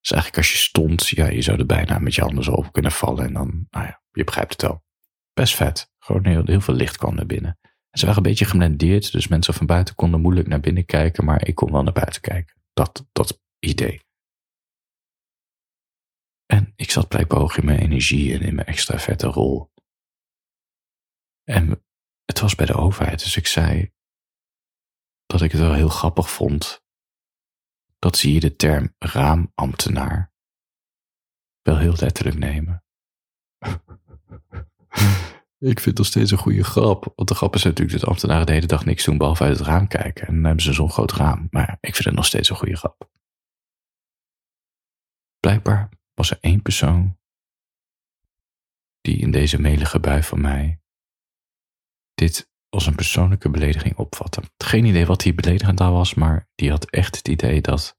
Dus 0.00 0.10
eigenlijk 0.10 0.36
als 0.36 0.52
je 0.52 0.58
stond, 0.58 1.08
ja, 1.08 1.26
je 1.26 1.42
zou 1.42 1.58
er 1.58 1.66
bijna 1.66 1.98
met 1.98 2.14
je 2.14 2.20
handen 2.20 2.44
zo 2.44 2.52
op 2.52 2.72
kunnen 2.72 2.92
vallen 2.92 3.24
en 3.26 3.32
dan, 3.32 3.66
nou 3.70 3.86
ja, 3.86 4.02
je 4.12 4.24
begrijpt 4.24 4.52
het 4.52 4.62
wel. 4.62 4.84
Best 5.32 5.54
vet. 5.54 5.90
Gewoon 6.06 6.26
heel, 6.26 6.44
heel 6.44 6.60
veel 6.60 6.74
licht 6.74 6.96
kwam 6.96 7.14
naar 7.14 7.26
binnen. 7.26 7.58
En 7.62 7.98
ze 7.98 8.06
waren 8.06 8.22
een 8.22 8.28
beetje 8.28 8.44
geblendeerd, 8.44 9.12
dus 9.12 9.28
mensen 9.28 9.54
van 9.54 9.66
buiten 9.66 9.94
konden 9.94 10.20
moeilijk 10.20 10.48
naar 10.48 10.60
binnen 10.60 10.84
kijken, 10.84 11.24
maar 11.24 11.46
ik 11.46 11.54
kon 11.54 11.72
wel 11.72 11.82
naar 11.82 11.92
buiten 11.92 12.20
kijken. 12.20 12.60
Dat, 12.72 13.06
dat 13.12 13.40
idee. 13.58 14.04
En 16.46 16.72
ik 16.76 16.90
zat 16.90 17.08
blijkbaar 17.08 17.58
in 17.58 17.64
mijn 17.64 17.78
energie 17.78 18.34
en 18.34 18.40
in 18.40 18.54
mijn 18.54 18.66
extra 18.66 18.98
vette 18.98 19.26
rol. 19.26 19.72
En 21.42 21.84
het 22.24 22.40
was 22.40 22.54
bij 22.54 22.66
de 22.66 22.74
overheid, 22.74 23.18
dus 23.18 23.36
ik 23.36 23.46
zei 23.46 23.92
dat 25.26 25.42
ik 25.42 25.52
het 25.52 25.60
wel 25.60 25.74
heel 25.74 25.88
grappig 25.88 26.30
vond 26.30 26.84
dat 27.98 28.16
ze 28.16 28.28
hier 28.28 28.40
de 28.40 28.56
term 28.56 28.94
raamambtenaar 28.98 30.32
wel 31.62 31.78
heel 31.78 31.94
letterlijk 31.96 32.38
nemen. 32.38 32.84
ik 35.58 35.80
vind 35.80 35.84
het 35.84 35.98
nog 35.98 36.06
steeds 36.06 36.30
een 36.30 36.38
goede 36.38 36.64
grap. 36.64 37.12
Want 37.14 37.28
de 37.28 37.34
grap 37.34 37.54
is 37.54 37.62
natuurlijk 37.62 38.00
dat 38.00 38.08
ambtenaren 38.08 38.46
de 38.46 38.52
hele 38.52 38.66
dag 38.66 38.84
niks 38.84 39.04
doen 39.04 39.18
behalve 39.18 39.44
uit 39.44 39.58
het 39.58 39.66
raam 39.66 39.88
kijken. 39.88 40.26
En 40.26 40.34
dan 40.34 40.44
hebben 40.44 40.62
ze 40.62 40.72
zo'n 40.72 40.90
groot 40.90 41.12
raam. 41.12 41.46
Maar 41.50 41.78
ik 41.80 41.94
vind 41.94 42.04
het 42.04 42.14
nog 42.14 42.26
steeds 42.26 42.50
een 42.50 42.56
goede 42.56 42.76
grap. 42.76 43.10
Blijkbaar 45.40 45.88
was 46.14 46.30
er 46.30 46.38
één 46.40 46.62
persoon 46.62 47.18
die 49.00 49.18
in 49.18 49.30
deze 49.30 49.60
melige 49.60 50.00
bui 50.00 50.22
van 50.22 50.40
mij 50.40 50.80
dit 52.14 52.50
als 52.68 52.86
een 52.86 52.94
persoonlijke 52.94 53.50
belediging 53.50 53.96
opvatte. 53.96 54.42
Geen 54.56 54.84
idee 54.84 55.06
wat 55.06 55.20
die 55.20 55.34
beledigend 55.34 55.80
aan 55.80 55.92
was, 55.92 56.14
maar 56.14 56.48
die 56.54 56.70
had 56.70 56.90
echt 56.90 57.16
het 57.16 57.28
idee 57.28 57.60
dat. 57.60 57.96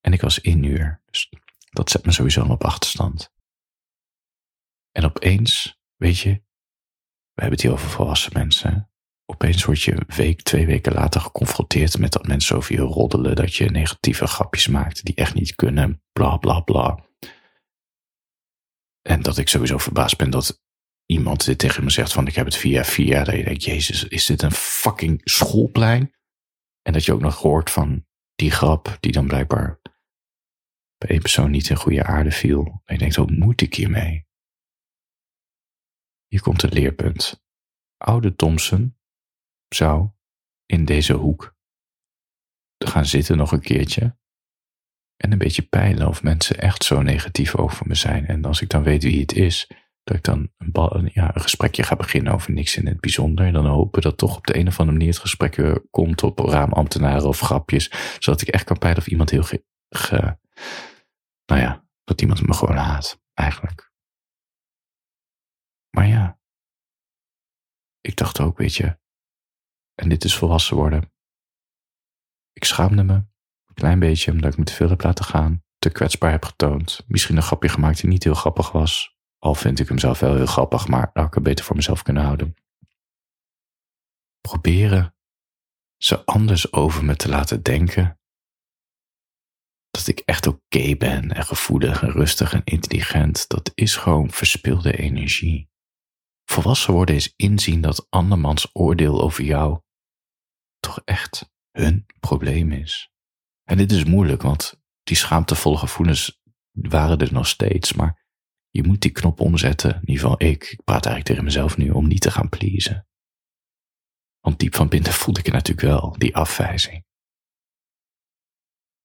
En 0.00 0.12
ik 0.12 0.20
was 0.20 0.38
in 0.38 0.62
uur, 0.62 1.02
dus 1.04 1.28
dat 1.70 1.90
zet 1.90 2.04
me 2.04 2.12
sowieso 2.12 2.44
op 2.44 2.64
achterstand. 2.64 3.32
En 4.90 5.04
opeens, 5.04 5.81
weet 6.02 6.18
je, 6.18 6.30
we 7.32 7.40
hebben 7.40 7.52
het 7.52 7.62
hier 7.62 7.72
over 7.72 7.88
volwassen 7.88 8.32
mensen. 8.32 8.90
Opeens 9.26 9.64
word 9.64 9.82
je 9.82 10.02
week, 10.06 10.42
twee 10.42 10.66
weken 10.66 10.92
later 10.92 11.20
geconfronteerd 11.20 11.98
met 11.98 12.12
dat 12.12 12.26
mensen 12.26 12.56
over 12.56 12.74
je 12.74 12.80
roddelen, 12.80 13.36
dat 13.36 13.54
je 13.54 13.70
negatieve 13.70 14.26
grapjes 14.26 14.66
maakt 14.66 15.04
die 15.04 15.14
echt 15.14 15.34
niet 15.34 15.54
kunnen, 15.54 16.02
bla 16.12 16.36
bla 16.36 16.60
bla. 16.60 17.04
En 19.02 19.22
dat 19.22 19.38
ik 19.38 19.48
sowieso 19.48 19.78
verbaasd 19.78 20.16
ben 20.16 20.30
dat 20.30 20.62
iemand 21.06 21.44
dit 21.44 21.58
tegen 21.58 21.84
me 21.84 21.90
zegt 21.90 22.12
van 22.12 22.26
ik 22.26 22.34
heb 22.34 22.44
het 22.44 22.56
via 22.56 22.84
via, 22.84 23.24
dat 23.24 23.34
je 23.34 23.44
denkt, 23.44 23.64
jezus, 23.64 24.04
is 24.04 24.26
dit 24.26 24.42
een 24.42 24.52
fucking 24.52 25.20
schoolplein? 25.24 26.14
En 26.82 26.92
dat 26.92 27.04
je 27.04 27.12
ook 27.12 27.20
nog 27.20 27.36
hoort 27.36 27.70
van 27.70 28.06
die 28.34 28.50
grap 28.50 28.96
die 29.00 29.12
dan 29.12 29.26
blijkbaar 29.26 29.80
bij 30.98 31.10
één 31.10 31.20
persoon 31.20 31.50
niet 31.50 31.68
in 31.68 31.76
goede 31.76 32.04
aarde 32.04 32.30
viel. 32.30 32.82
En 32.84 32.94
je 32.94 32.98
denkt, 32.98 33.16
hoe 33.16 33.32
moet 33.32 33.60
ik 33.60 33.74
hiermee? 33.74 34.30
Hier 36.32 36.42
komt 36.42 36.62
het 36.62 36.72
leerpunt. 36.72 37.42
Oude 37.96 38.36
Thompson 38.36 38.98
zou 39.68 40.08
in 40.66 40.84
deze 40.84 41.12
hoek 41.12 41.56
gaan 42.78 43.06
zitten 43.06 43.36
nog 43.36 43.52
een 43.52 43.60
keertje 43.60 44.16
en 45.16 45.32
een 45.32 45.38
beetje 45.38 45.62
peilen 45.62 46.08
of 46.08 46.22
mensen 46.22 46.58
echt 46.58 46.84
zo 46.84 47.02
negatief 47.02 47.56
over 47.56 47.86
me 47.86 47.94
zijn. 47.94 48.26
En 48.26 48.44
als 48.44 48.60
ik 48.60 48.70
dan 48.70 48.82
weet 48.82 49.02
wie 49.02 49.20
het 49.20 49.32
is, 49.32 49.70
dat 50.02 50.16
ik 50.16 50.22
dan 50.22 50.52
een, 50.58 51.10
ja, 51.12 51.34
een 51.34 51.40
gesprekje 51.40 51.82
ga 51.82 51.96
beginnen 51.96 52.32
over 52.32 52.52
niks 52.52 52.76
in 52.76 52.86
het 52.86 53.00
bijzonder. 53.00 53.46
En 53.46 53.52
dan 53.52 53.66
hopen 53.66 54.02
dat 54.02 54.18
toch 54.18 54.36
op 54.36 54.46
de 54.46 54.56
een 54.56 54.66
of 54.66 54.78
andere 54.78 54.98
manier 54.98 55.12
het 55.12 55.22
gesprek 55.22 55.80
komt 55.90 56.22
op 56.22 56.38
raamambtenaren 56.38 57.28
of 57.28 57.40
grapjes. 57.40 57.90
Zodat 58.18 58.40
ik 58.40 58.48
echt 58.48 58.64
kan 58.64 58.78
peilen 58.78 59.00
of 59.00 59.08
iemand 59.08 59.30
heel 59.30 59.44
ge 59.88 60.38
nou 61.46 61.60
ja, 61.60 61.86
dat 62.04 62.20
iemand 62.20 62.46
me 62.46 62.54
gewoon 62.54 62.76
haat, 62.76 63.22
eigenlijk. 63.34 63.91
Maar 65.96 66.06
ja, 66.06 66.40
ik 68.00 68.16
dacht 68.16 68.40
ook, 68.40 68.58
weet 68.58 68.74
je, 68.74 68.98
en 69.94 70.08
dit 70.08 70.24
is 70.24 70.36
volwassen 70.36 70.76
worden. 70.76 71.12
Ik 72.52 72.64
schaamde 72.64 73.02
me, 73.02 73.14
een 73.14 73.74
klein 73.74 73.98
beetje, 73.98 74.30
omdat 74.30 74.52
ik 74.52 74.58
me 74.58 74.64
te 74.64 74.72
veel 74.72 74.88
heb 74.88 75.02
laten 75.02 75.24
gaan, 75.24 75.64
te 75.78 75.90
kwetsbaar 75.90 76.30
heb 76.30 76.44
getoond, 76.44 77.04
misschien 77.06 77.36
een 77.36 77.42
grapje 77.42 77.68
gemaakt 77.68 78.00
die 78.00 78.10
niet 78.10 78.24
heel 78.24 78.34
grappig 78.34 78.72
was, 78.72 79.16
al 79.38 79.54
vind 79.54 79.78
ik 79.78 79.88
hem 79.88 79.98
zelf 79.98 80.20
wel 80.20 80.34
heel 80.36 80.46
grappig, 80.46 80.88
maar 80.88 81.10
had 81.12 81.26
ik 81.26 81.34
het 81.34 81.42
beter 81.42 81.64
voor 81.64 81.76
mezelf 81.76 82.02
kunnen 82.02 82.22
houden. 82.22 82.54
Proberen 84.40 85.16
ze 85.96 86.24
anders 86.24 86.72
over 86.72 87.04
me 87.04 87.16
te 87.16 87.28
laten 87.28 87.62
denken. 87.62 88.20
Dat 89.90 90.06
ik 90.06 90.18
echt 90.18 90.46
oké 90.46 90.96
ben 90.96 91.32
en 91.32 91.44
gevoelig 91.44 92.02
en 92.02 92.10
rustig 92.10 92.52
en 92.52 92.64
intelligent, 92.64 93.48
dat 93.48 93.72
is 93.74 93.96
gewoon 93.96 94.30
verspilde 94.30 94.96
energie. 94.96 95.71
Volwassen 96.44 96.92
worden 96.92 97.14
is 97.14 97.32
inzien 97.36 97.80
dat 97.80 98.06
andermans 98.10 98.70
oordeel 98.72 99.22
over 99.22 99.44
jou 99.44 99.80
toch 100.80 101.00
echt 101.04 101.50
hun 101.70 102.06
probleem 102.20 102.72
is. 102.72 103.10
En 103.64 103.76
dit 103.76 103.92
is 103.92 104.04
moeilijk, 104.04 104.42
want 104.42 104.80
die 105.02 105.16
schaamtevolle 105.16 105.76
gevoelens 105.76 106.40
waren 106.70 107.18
er 107.18 107.32
nog 107.32 107.46
steeds, 107.46 107.92
maar 107.92 108.22
je 108.70 108.82
moet 108.82 109.00
die 109.00 109.10
knop 109.10 109.40
omzetten, 109.40 109.94
in 109.94 110.00
ieder 110.00 110.22
geval 110.22 110.42
ik, 110.42 110.64
ik 110.64 110.84
praat 110.84 111.06
eigenlijk 111.06 111.26
tegen 111.26 111.44
mezelf 111.44 111.76
nu, 111.76 111.90
om 111.90 112.08
niet 112.08 112.20
te 112.20 112.30
gaan 112.30 112.48
pleasen. 112.48 113.06
Want 114.40 114.58
diep 114.58 114.74
van 114.74 114.88
binnen 114.88 115.12
voelde 115.12 115.40
ik 115.40 115.46
het 115.46 115.54
natuurlijk 115.54 115.86
wel, 115.86 116.18
die 116.18 116.36
afwijzing. 116.36 117.04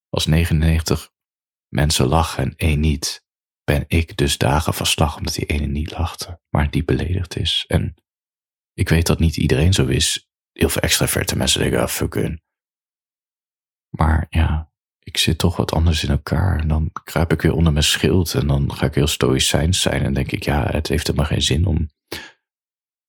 Als 0.10 0.26
99 0.26 1.12
mensen 1.68 2.08
lachen 2.08 2.44
en 2.44 2.56
één 2.56 2.80
niet, 2.80 3.26
ben 3.72 3.86
ik 3.88 4.18
dus 4.18 4.38
dagen 4.38 4.74
van 4.74 4.86
slag 4.86 5.18
omdat 5.18 5.34
die 5.34 5.46
ene 5.46 5.66
niet 5.66 5.92
lachte, 5.92 6.40
maar 6.50 6.72
die 6.72 6.84
beledigd 6.84 7.38
is. 7.38 7.64
En 7.68 7.96
ik 8.74 8.90
weet 8.90 9.06
dat 9.06 9.20
niet 9.20 9.38
iedereen 9.38 9.74
zo 9.74 9.86
is. 9.86 10.30
Heel 10.52 10.70
veel 10.70 10.82
extraverte 10.82 11.38
mensen 11.38 11.60
denken, 11.62 11.82
ah, 11.82 11.88
fuck 11.88 12.14
hun. 12.14 12.42
Maar 13.90 14.26
ja, 14.30 14.72
ik 15.00 15.18
zit 15.18 15.38
toch 15.38 15.56
wat 15.56 15.72
anders 15.72 16.04
in 16.04 16.10
elkaar. 16.10 16.60
En 16.60 16.68
dan 16.68 16.92
kruip 17.04 17.32
ik 17.32 17.42
weer 17.42 17.54
onder 17.54 17.72
mijn 17.72 17.84
schild 17.84 18.34
en 18.34 18.48
dan 18.48 18.74
ga 18.74 18.86
ik 18.86 18.96
heel 18.96 19.08
stoïcijns 19.08 19.82
zijn. 19.82 20.04
En 20.04 20.14
denk 20.14 20.32
ik, 20.32 20.44
ja, 20.44 20.72
het 20.72 20.88
heeft 20.88 21.08
helemaal 21.08 21.30
geen 21.30 21.42
zin 21.42 21.66
om, 21.66 21.90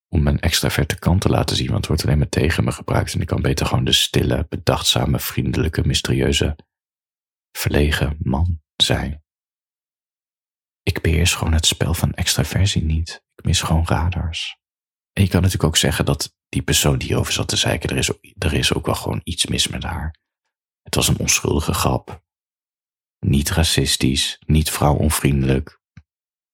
om 0.09 0.23
mijn 0.23 0.41
extraverte 0.41 0.99
kant 0.99 1.21
te 1.21 1.29
laten 1.29 1.57
zien. 1.57 1.67
Want 1.67 1.79
het 1.79 1.87
wordt 1.87 2.05
alleen 2.05 2.19
maar 2.19 2.29
tegen 2.29 2.65
me 2.65 2.73
gebruikt. 2.73 3.15
En 3.15 3.21
ik 3.21 3.27
kan 3.27 3.43
beter 3.43 3.67
gewoon 3.67 3.85
de 3.85 3.93
stille, 3.93 4.47
bedachtzame, 4.49 5.19
vriendelijke, 5.19 5.87
mysterieuze, 5.87 6.57
verlegen 7.53 8.17
man 8.23 8.61
zijn. 8.77 9.23
Ik 10.99 11.05
beheers 11.05 11.35
gewoon 11.35 11.52
het 11.52 11.67
spel 11.67 11.95
van 11.95 12.14
extraversie 12.14 12.85
niet. 12.85 13.25
Ik 13.35 13.45
mis 13.45 13.62
gewoon 13.62 13.87
radars. 13.87 14.57
En 15.12 15.23
je 15.23 15.28
kan 15.28 15.40
natuurlijk 15.43 15.69
ook 15.69 15.76
zeggen 15.76 16.05
dat 16.05 16.37
die 16.49 16.62
persoon 16.62 16.99
die 16.99 17.17
over 17.17 17.33
zat 17.33 17.49
te 17.49 17.57
zeiken, 17.57 17.90
er 17.90 17.97
is, 17.97 18.11
er 18.38 18.52
is 18.52 18.75
ook 18.75 18.87
wel 18.87 18.95
gewoon 18.95 19.21
iets 19.25 19.47
mis 19.47 19.69
met 19.69 19.83
haar. 19.83 20.19
Het 20.83 20.95
was 20.95 21.09
een 21.09 21.19
onschuldige 21.19 21.75
grap. 21.75 22.23
Niet 23.19 23.50
racistisch, 23.50 24.43
niet 24.47 24.71
vrouwonvriendelijk. 24.71 25.81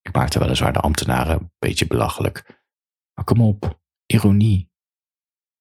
Ik 0.03 0.13
maakte 0.13 0.39
weliswaar 0.39 0.73
de 0.73 0.81
ambtenaren 0.81 1.41
een 1.41 1.53
beetje 1.59 1.87
belachelijk. 1.87 2.63
Maar 3.15 3.25
kom 3.25 3.41
op, 3.41 3.81
ironie. 4.07 4.71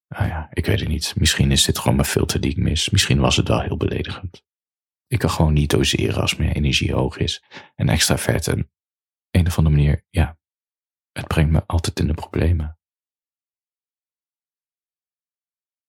Nou 0.07 0.27
ja, 0.27 0.47
ik 0.53 0.65
weet 0.65 0.79
het 0.79 0.89
niet. 0.89 1.13
Misschien 1.15 1.51
is 1.51 1.65
dit 1.65 1.77
gewoon 1.77 1.95
mijn 1.95 2.07
filter 2.07 2.41
die 2.41 2.51
ik 2.51 2.57
mis. 2.57 2.89
Misschien 2.89 3.19
was 3.19 3.35
het 3.35 3.47
wel 3.47 3.61
heel 3.61 3.77
beledigend. 3.77 4.43
Ik 5.13 5.19
kan 5.19 5.29
gewoon 5.29 5.53
niet 5.53 5.69
doseren 5.69 6.21
als 6.21 6.35
mijn 6.35 6.51
energie 6.51 6.93
hoog 6.93 7.17
is. 7.17 7.43
En 7.75 7.89
extra 7.89 8.17
vet 8.17 8.47
en 8.47 8.71
een 9.31 9.47
of 9.47 9.57
andere 9.57 9.75
manier, 9.75 10.05
ja, 10.09 10.37
het 11.11 11.27
brengt 11.27 11.51
me 11.51 11.65
altijd 11.65 11.99
in 11.99 12.07
de 12.07 12.13
problemen. 12.13 12.79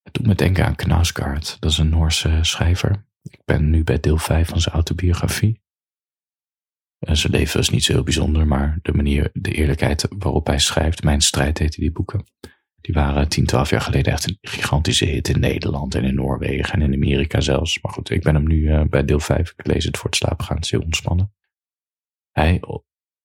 Het 0.03 0.15
doet 0.15 0.27
me 0.27 0.35
denken 0.35 0.65
aan 0.65 0.77
Knausgaard, 0.77 1.61
dat 1.61 1.71
is 1.71 1.79
een 1.79 1.89
Noorse 1.89 2.39
schrijver. 2.43 3.07
Ik 3.23 3.45
ben 3.45 3.71
nu 3.71 3.85
bij 3.85 4.01
deel 4.01 4.19
5 4.19 4.49
van 4.49 4.61
zijn 4.61 4.75
autobiografie. 4.75 5.63
En 6.99 7.17
zijn 7.17 7.33
leven 7.33 7.61
is 7.61 7.71
niet 7.71 7.85
zo 7.85 7.93
heel 7.93 8.03
bijzonder, 8.03 8.47
maar 8.47 8.79
de 8.83 8.93
manier, 8.93 9.31
de 9.33 9.53
eerlijkheid 9.53 10.07
waarop 10.09 10.47
hij 10.47 10.59
schrijft, 10.59 11.03
Mijn 11.03 11.21
strijd 11.21 11.59
heette 11.59 11.81
die 11.81 11.93
boeken, 11.93 12.25
die 12.85 12.95
waren 12.95 13.29
10, 13.29 13.47
12 13.47 13.71
jaar 13.71 13.81
geleden 13.81 14.13
echt 14.13 14.29
een 14.29 14.39
gigantische 14.41 15.05
hit 15.05 15.29
in 15.29 15.41
Nederland 15.41 15.95
en 15.95 16.05
in 16.05 16.15
Noorwegen 16.15 16.73
en 16.73 16.83
in 16.83 16.95
Amerika 16.95 17.41
zelfs. 17.41 17.81
Maar 17.81 17.93
goed, 17.93 18.11
ik 18.11 18.23
ben 18.23 18.35
hem 18.35 18.47
nu 18.47 18.57
uh, 18.57 18.83
bij 18.83 19.05
deel 19.05 19.21
5. 19.21 19.53
Ik 19.57 19.67
lees 19.67 19.85
het 19.85 19.97
voor 19.97 20.11
het 20.11 20.17
slapen 20.17 20.45
gaan. 20.45 20.57
Het 20.57 20.65
is 20.65 20.71
heel 20.71 20.81
ontspannen. 20.81 21.35
Hij, 22.31 22.63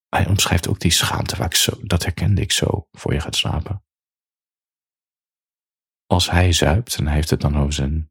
hij 0.08 0.26
omschrijft 0.26 0.68
ook 0.68 0.80
die 0.80 0.90
schaamte 0.90 1.36
waar 1.36 1.46
ik 1.46 1.54
zo, 1.54 1.72
dat 1.82 2.04
herkende 2.04 2.40
ik 2.40 2.52
zo 2.52 2.88
voor 2.90 3.12
je 3.12 3.20
gaat 3.20 3.36
slapen 3.36 3.82
als 6.10 6.30
hij 6.30 6.52
zuipt, 6.52 6.96
en 6.96 7.04
hij 7.06 7.14
heeft 7.14 7.30
het 7.30 7.40
dan 7.40 7.56
over 7.56 7.72
zijn 7.72 8.10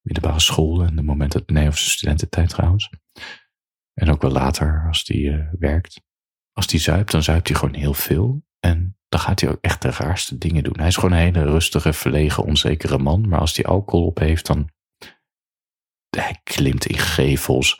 middelbare 0.00 0.40
school 0.40 0.82
en 0.82 0.96
de 0.96 1.02
momenten, 1.02 1.42
nee, 1.46 1.68
of 1.68 1.78
zijn 1.78 1.90
studententijd 1.90 2.48
trouwens. 2.48 2.90
En 3.92 4.10
ook 4.10 4.22
wel 4.22 4.30
later 4.30 4.84
als 4.88 5.04
die 5.04 5.24
uh, 5.24 5.52
werkt. 5.58 6.02
Als 6.52 6.66
die 6.66 6.80
zuipt, 6.80 7.10
dan 7.10 7.22
zuipt 7.22 7.48
hij 7.48 7.56
gewoon 7.56 7.74
heel 7.74 7.94
veel. 7.94 8.44
En 8.60 8.98
dan 9.12 9.20
gaat 9.20 9.40
hij 9.40 9.50
ook 9.50 9.60
echt 9.60 9.82
de 9.82 9.90
raarste 9.90 10.38
dingen 10.38 10.64
doen. 10.64 10.78
Hij 10.78 10.86
is 10.86 10.94
gewoon 10.94 11.12
een 11.12 11.18
hele 11.18 11.42
rustige, 11.42 11.92
verlegen, 11.92 12.44
onzekere 12.44 12.98
man. 12.98 13.28
Maar 13.28 13.40
als 13.40 13.56
hij 13.56 13.64
alcohol 13.64 14.06
op 14.06 14.18
heeft, 14.18 14.46
dan. 14.46 14.70
Hij 16.10 16.40
klimt 16.42 16.86
in 16.86 16.98
gevels. 16.98 17.78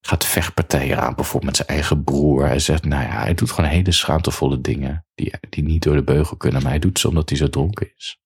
Gaat 0.00 0.24
vechtpartijen 0.24 0.98
aan, 0.98 1.14
bijvoorbeeld 1.14 1.44
met 1.44 1.56
zijn 1.56 1.68
eigen 1.68 2.04
broer. 2.04 2.46
Hij 2.46 2.58
zegt, 2.58 2.84
nou 2.84 3.02
ja, 3.02 3.20
hij 3.20 3.34
doet 3.34 3.50
gewoon 3.50 3.70
hele 3.70 3.92
schaamtevolle 3.92 4.60
dingen. 4.60 5.06
Die, 5.14 5.32
die 5.48 5.62
niet 5.62 5.82
door 5.82 5.94
de 5.94 6.04
beugel 6.04 6.36
kunnen, 6.36 6.62
maar 6.62 6.70
hij 6.70 6.80
doet 6.80 6.98
ze 6.98 7.08
omdat 7.08 7.28
hij 7.28 7.38
zo 7.38 7.50
dronken 7.50 7.92
is. 7.96 8.20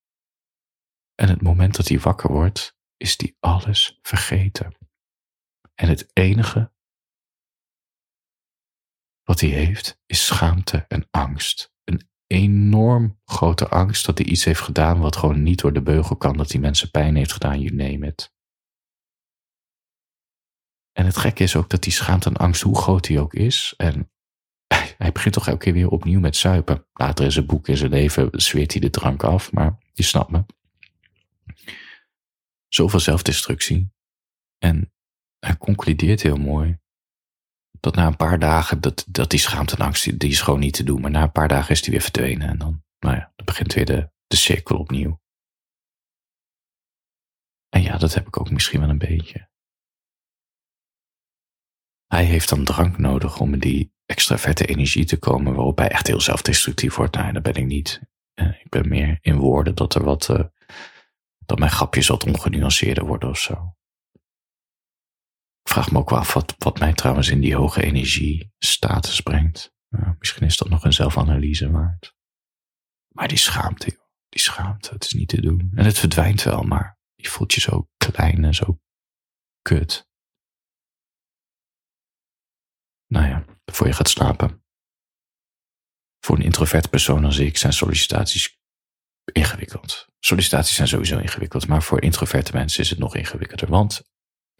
En 1.15 1.29
het 1.29 1.41
moment 1.41 1.75
dat 1.75 1.87
hij 1.87 1.99
wakker 1.99 2.31
wordt, 2.31 2.77
is 2.97 3.13
hij 3.17 3.35
alles 3.39 3.99
vergeten. 4.01 4.77
En 5.75 5.87
het 5.87 6.09
enige 6.13 6.73
wat 9.23 9.39
hij 9.39 9.49
heeft, 9.49 10.01
is 10.05 10.25
schaamte 10.25 10.85
en 10.87 11.07
angst. 11.11 11.70
Enorm 12.31 13.19
grote 13.25 13.67
angst 13.67 14.05
dat 14.05 14.17
hij 14.17 14.27
iets 14.27 14.43
heeft 14.43 14.59
gedaan 14.59 14.99
wat 14.99 15.15
gewoon 15.15 15.43
niet 15.43 15.59
door 15.59 15.73
de 15.73 15.81
beugel 15.81 16.15
kan, 16.15 16.37
dat 16.37 16.51
hij 16.51 16.61
mensen 16.61 16.91
pijn 16.91 17.15
heeft 17.15 17.31
gedaan, 17.31 17.61
you 17.61 17.75
name 17.75 18.07
it. 18.07 18.33
En 20.91 21.05
het 21.05 21.17
gekke 21.17 21.43
is 21.43 21.55
ook 21.55 21.69
dat 21.69 21.83
die 21.83 21.91
schaamte 21.91 22.29
en 22.29 22.35
angst, 22.35 22.61
hoe 22.61 22.77
groot 22.77 23.07
hij 23.07 23.19
ook 23.19 23.33
is, 23.33 23.73
en 23.77 24.11
hij 24.97 25.11
begint 25.11 25.33
toch 25.33 25.47
elke 25.47 25.63
keer 25.63 25.73
weer 25.73 25.89
opnieuw 25.89 26.19
met 26.19 26.35
zuipen. 26.35 26.85
Later 26.93 27.25
in 27.25 27.31
zijn 27.31 27.45
boek, 27.45 27.67
in 27.67 27.77
zijn 27.77 27.91
leven, 27.91 28.29
zweert 28.31 28.71
hij 28.71 28.81
de 28.81 28.89
drank 28.89 29.23
af, 29.23 29.51
maar 29.51 29.77
je 29.93 30.03
snapt 30.03 30.31
me. 30.31 30.45
Zoveel 32.67 32.99
zelfdestructie. 32.99 33.91
En 34.57 34.93
hij 35.39 35.57
concludeert 35.57 36.21
heel 36.21 36.37
mooi 36.37 36.79
dat 37.81 37.95
na 37.95 38.07
een 38.07 38.15
paar 38.15 38.39
dagen, 38.39 38.81
dat, 38.81 39.05
dat 39.07 39.29
die 39.29 39.39
schaamte 39.39 39.75
en 39.75 39.85
angst, 39.85 40.19
die, 40.19 40.29
is 40.29 40.41
gewoon 40.41 40.59
niet 40.59 40.73
te 40.73 40.83
doen. 40.83 41.01
Maar 41.01 41.11
na 41.11 41.21
een 41.21 41.31
paar 41.31 41.47
dagen 41.47 41.71
is 41.71 41.81
die 41.81 41.91
weer 41.91 42.01
verdwenen. 42.01 42.49
En 42.49 42.57
dan, 42.57 42.83
nou 42.99 43.15
ja, 43.15 43.31
dan 43.35 43.45
begint 43.45 43.73
weer 43.73 43.85
de, 43.85 44.09
de 44.27 44.35
cirkel 44.35 44.77
opnieuw. 44.77 45.19
En 47.69 47.81
ja, 47.81 47.97
dat 47.97 48.13
heb 48.13 48.27
ik 48.27 48.39
ook 48.39 48.51
misschien 48.51 48.79
wel 48.79 48.89
een 48.89 48.97
beetje. 48.97 49.49
Hij 52.07 52.23
heeft 52.23 52.49
dan 52.49 52.63
drank 52.63 52.97
nodig 52.97 53.39
om 53.39 53.53
in 53.53 53.59
die 53.59 53.93
extraverte 54.05 54.65
energie 54.65 55.05
te 55.05 55.17
komen, 55.17 55.53
waarop 55.53 55.77
hij 55.77 55.89
echt 55.89 56.07
heel 56.07 56.21
zelfdestructief 56.21 56.95
wordt. 56.95 57.15
Nou, 57.15 57.33
dat 57.33 57.43
ben 57.43 57.53
ik 57.53 57.65
niet. 57.65 58.01
Eh, 58.33 58.47
ik 58.47 58.69
ben 58.69 58.87
meer 58.87 59.17
in 59.21 59.37
woorden 59.37 59.75
dat 59.75 59.95
er 59.95 60.03
wat, 60.03 60.29
uh, 60.29 60.43
dat 61.45 61.59
mijn 61.59 61.71
grapjes 61.71 62.07
wat 62.07 62.25
ongenuanceerder 62.25 63.05
worden 63.05 63.29
of 63.29 63.39
zo. 63.39 63.75
Vraag 65.63 65.91
me 65.91 65.97
ook 65.97 66.09
wel 66.09 66.19
af 66.19 66.33
wat, 66.33 66.55
wat 66.57 66.79
mij 66.79 66.93
trouwens 66.93 67.29
in 67.29 67.41
die 67.41 67.55
hoge 67.55 67.83
energie 67.83 68.51
status 68.57 69.21
brengt. 69.21 69.73
misschien 70.19 70.45
is 70.45 70.57
dat 70.57 70.69
nog 70.69 70.83
een 70.83 70.93
zelfanalyse 70.93 71.71
waard. 71.71 72.15
Maar 73.07 73.27
die 73.27 73.37
schaamte. 73.37 73.99
Die 74.29 74.41
schaamte, 74.41 74.93
het 74.93 75.03
is 75.03 75.13
niet 75.13 75.29
te 75.29 75.41
doen. 75.41 75.71
En 75.75 75.85
het 75.85 75.99
verdwijnt 75.99 76.43
wel, 76.43 76.63
maar 76.63 76.99
je 77.15 77.29
voelt 77.29 77.53
je 77.53 77.59
zo 77.59 77.87
klein 77.97 78.43
en 78.43 78.55
zo 78.55 78.79
kut. 79.61 80.09
Nou 83.07 83.27
ja, 83.27 83.45
voor 83.65 83.87
je 83.87 83.93
gaat 83.93 84.09
slapen. 84.09 84.63
Voor 86.19 86.35
een 86.35 86.43
introvert 86.43 86.89
persoon 86.89 87.25
als 87.25 87.37
ik 87.37 87.57
zijn 87.57 87.73
sollicitaties 87.73 88.59
ingewikkeld. 89.31 90.07
Sollicitaties 90.19 90.75
zijn 90.75 90.87
sowieso 90.87 91.17
ingewikkeld, 91.17 91.67
maar 91.67 91.83
voor 91.83 92.01
introverte 92.01 92.53
mensen 92.53 92.83
is 92.83 92.89
het 92.89 92.99
nog 92.99 93.15
ingewikkelder. 93.15 93.69
Want 93.69 94.10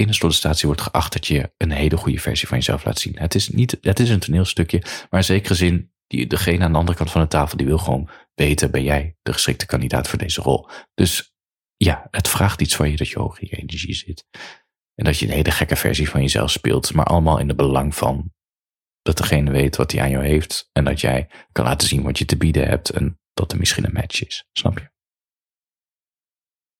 in 0.01 0.07
een 0.07 0.13
sollicitatie 0.13 0.67
wordt 0.67 0.81
geacht 0.81 1.13
dat 1.13 1.27
je 1.27 1.51
een 1.57 1.71
hele 1.71 1.97
goede 1.97 2.19
versie 2.19 2.47
van 2.47 2.57
jezelf 2.57 2.85
laat 2.85 2.99
zien. 2.99 3.17
Het 3.17 3.35
is, 3.35 3.49
niet, 3.49 3.77
het 3.81 3.99
is 3.99 4.09
een 4.09 4.19
toneelstukje, 4.19 4.79
maar 5.09 5.19
in 5.19 5.23
zekere 5.23 5.55
zin, 5.55 5.91
die, 6.07 6.27
degene 6.27 6.63
aan 6.63 6.71
de 6.71 6.77
andere 6.77 6.97
kant 6.97 7.11
van 7.11 7.21
de 7.21 7.27
tafel, 7.27 7.57
die 7.57 7.65
wil 7.65 7.77
gewoon 7.77 8.09
weten, 8.33 8.71
ben 8.71 8.83
jij 8.83 9.17
de 9.21 9.33
geschikte 9.33 9.65
kandidaat 9.65 10.07
voor 10.07 10.19
deze 10.19 10.41
rol? 10.41 10.69
Dus 10.93 11.33
ja, 11.75 12.07
het 12.11 12.27
vraagt 12.27 12.61
iets 12.61 12.75
van 12.75 12.89
je 12.91 12.97
dat 12.97 13.09
je 13.09 13.19
hoog 13.19 13.39
in 13.39 13.47
je 13.51 13.57
energie 13.57 13.93
zit. 13.93 14.25
En 14.95 15.05
dat 15.05 15.17
je 15.17 15.25
een 15.25 15.31
hele 15.31 15.51
gekke 15.51 15.75
versie 15.75 16.09
van 16.09 16.21
jezelf 16.21 16.51
speelt, 16.51 16.93
maar 16.93 17.05
allemaal 17.05 17.39
in 17.39 17.47
de 17.47 17.55
belang 17.55 17.95
van 17.95 18.33
dat 19.01 19.17
degene 19.17 19.51
weet 19.51 19.75
wat 19.75 19.91
hij 19.91 20.01
aan 20.01 20.09
jou 20.09 20.25
heeft 20.25 20.69
en 20.71 20.83
dat 20.83 21.01
jij 21.01 21.29
kan 21.51 21.65
laten 21.65 21.87
zien 21.87 22.03
wat 22.03 22.17
je 22.17 22.25
te 22.25 22.37
bieden 22.37 22.67
hebt 22.67 22.89
en 22.89 23.19
dat 23.33 23.51
er 23.51 23.57
misschien 23.57 23.85
een 23.85 23.93
match 23.93 24.25
is. 24.25 24.47
Snap 24.51 24.79
je? 24.79 24.89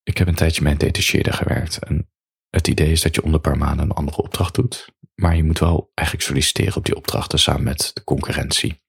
Ik 0.03 0.17
heb 0.17 0.27
een 0.27 0.35
tijdje 0.35 0.61
met 0.61 0.79
detacheerder 0.79 1.33
gewerkt 1.33 1.77
en 1.77 2.10
het 2.51 2.67
idee 2.67 2.91
is 2.91 3.01
dat 3.01 3.15
je 3.15 3.23
onder 3.23 3.35
een 3.35 3.51
paar 3.51 3.57
maanden 3.57 3.85
een 3.85 3.91
andere 3.91 4.17
opdracht 4.17 4.55
doet, 4.55 4.95
maar 5.15 5.35
je 5.35 5.43
moet 5.43 5.59
wel 5.59 5.91
eigenlijk 5.93 6.27
solliciteren 6.27 6.75
op 6.75 6.85
die 6.85 6.95
opdrachten 6.95 7.39
samen 7.39 7.63
met 7.63 7.91
de 7.93 8.03
concurrentie. 8.03 8.83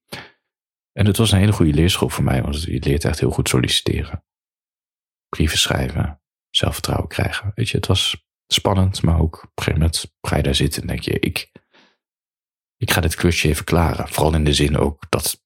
En 0.92 1.07
het 1.07 1.16
was 1.16 1.33
een 1.33 1.38
hele 1.38 1.53
goede 1.53 1.72
leerschool 1.72 2.09
voor 2.09 2.25
mij, 2.25 2.42
want 2.42 2.62
je 2.62 2.81
leert 2.81 3.05
echt 3.05 3.20
heel 3.20 3.31
goed 3.31 3.48
solliciteren. 3.48 4.25
Brieven 5.29 5.59
schrijven, 5.59 6.22
zelfvertrouwen 6.51 7.09
krijgen. 7.09 7.53
Weet 7.55 7.68
je, 7.68 7.77
het 7.77 7.87
was 7.87 8.27
spannend, 8.46 9.03
maar 9.03 9.20
ook 9.20 9.37
op 9.37 9.42
een 9.42 9.64
gegeven 9.64 9.79
moment 9.79 10.14
ga 10.20 10.37
je 10.37 10.42
daar 10.42 10.55
zitten 10.55 10.83
en 10.83 10.88
denk 10.88 11.01
je, 11.01 11.18
ik, 11.18 11.51
ik 12.77 12.90
ga 12.90 13.01
dit 13.01 13.14
klusje 13.14 13.48
even 13.48 13.64
klaren. 13.64 14.09
Vooral 14.09 14.35
in 14.35 14.44
de 14.44 14.55
zin 14.55 14.77
ook 14.77 15.07
dat 15.09 15.44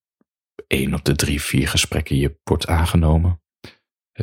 één 0.67 0.95
op 0.95 1.05
de 1.05 1.15
drie, 1.15 1.43
vier 1.43 1.69
gesprekken 1.69 2.17
je 2.17 2.41
wordt 2.45 2.67
aangenomen 2.67 3.41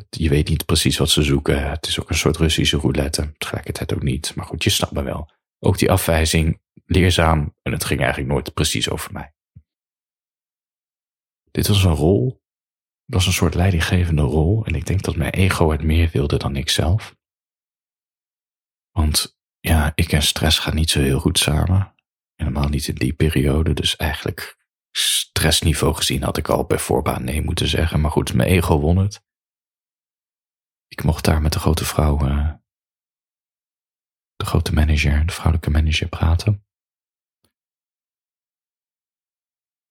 je 0.10 0.29
weet 0.29 0.49
niet 0.49 0.65
precies 0.65 0.97
wat 0.97 1.10
ze 1.10 1.23
zoeken. 1.23 1.69
Het 1.69 1.88
is 1.88 1.99
ook 1.99 2.10
een 2.10 2.15
soort 2.15 2.38
Russische 2.38 2.77
roulette. 2.77 3.34
Tegelijkertijd 3.38 3.93
ook 3.93 4.03
niet. 4.03 4.36
Maar 4.36 4.45
goed, 4.45 4.63
je 4.63 4.69
snapt 4.69 4.93
me 4.93 5.03
wel. 5.03 5.32
Ook 5.60 5.77
die 5.77 5.91
afwijzing, 5.91 6.62
leerzaam. 6.86 7.56
En 7.62 7.71
het 7.71 7.84
ging 7.84 7.99
eigenlijk 7.99 8.32
nooit 8.32 8.53
precies 8.53 8.89
over 8.89 9.13
mij. 9.13 9.34
Dit 11.51 11.67
was 11.67 11.84
een 11.84 11.95
rol. 11.95 12.41
Dat 13.06 13.19
was 13.19 13.25
een 13.25 13.34
soort 13.34 13.53
leidinggevende 13.53 14.21
rol. 14.21 14.65
En 14.65 14.75
ik 14.75 14.86
denk 14.86 15.01
dat 15.01 15.15
mijn 15.15 15.34
ego 15.34 15.71
het 15.71 15.84
meer 15.84 16.10
wilde 16.12 16.38
dan 16.38 16.56
ik 16.56 16.69
zelf. 16.69 17.15
Want 18.91 19.38
ja, 19.60 19.91
ik 19.95 20.12
en 20.12 20.21
stress 20.21 20.60
gaan 20.60 20.75
niet 20.75 20.89
zo 20.89 20.99
heel 20.99 21.19
goed 21.19 21.38
samen. 21.38 21.95
Helemaal 22.36 22.69
niet 22.69 22.88
in 22.88 22.95
die 22.95 23.13
periode. 23.13 23.73
Dus 23.73 23.95
eigenlijk 23.95 24.58
stressniveau 24.91 25.95
gezien 25.95 26.23
had 26.23 26.38
ik 26.38 26.49
al 26.49 26.65
bij 26.65 26.79
voorbaan 26.79 27.23
nee 27.23 27.41
moeten 27.41 27.67
zeggen. 27.67 28.01
Maar 28.01 28.12
goed, 28.12 28.34
mijn 28.34 28.49
ego 28.49 28.79
won 28.79 28.97
het. 28.97 29.23
Ik 30.93 31.03
mocht 31.03 31.25
daar 31.25 31.41
met 31.41 31.53
de 31.53 31.60
grote 31.60 31.86
vrouw, 31.86 32.27
uh, 32.27 32.53
de 34.36 34.45
grote 34.45 34.73
manager, 34.73 35.25
de 35.25 35.32
vrouwelijke 35.32 35.69
manager 35.69 36.08
praten. 36.08 36.65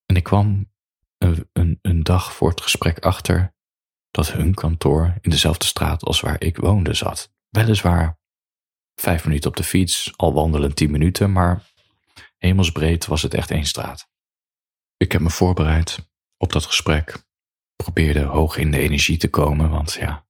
En 0.06 0.16
ik 0.16 0.22
kwam 0.22 0.72
een, 1.18 1.48
een, 1.52 1.78
een 1.82 2.02
dag 2.02 2.32
voor 2.32 2.48
het 2.48 2.60
gesprek 2.60 2.98
achter 2.98 3.54
dat 4.10 4.32
hun 4.32 4.54
kantoor 4.54 5.18
in 5.20 5.30
dezelfde 5.30 5.66
straat 5.66 6.02
als 6.02 6.20
waar 6.20 6.40
ik 6.40 6.56
woonde 6.56 6.94
zat. 6.94 7.32
Weliswaar 7.48 8.18
vijf 8.94 9.24
minuten 9.24 9.50
op 9.50 9.56
de 9.56 9.64
fiets, 9.64 10.16
al 10.16 10.32
wandelen 10.32 10.74
tien 10.74 10.90
minuten, 10.90 11.32
maar 11.32 11.62
hemelsbreed 12.36 13.06
was 13.06 13.22
het 13.22 13.34
echt 13.34 13.50
één 13.50 13.66
straat. 13.66 14.08
Ik 14.96 15.12
heb 15.12 15.20
me 15.20 15.30
voorbereid 15.30 16.10
op 16.36 16.52
dat 16.52 16.64
gesprek, 16.64 17.24
probeerde 17.76 18.22
hoog 18.22 18.56
in 18.56 18.70
de 18.70 18.78
energie 18.78 19.16
te 19.16 19.30
komen, 19.30 19.70
want 19.70 19.92
ja, 19.92 20.26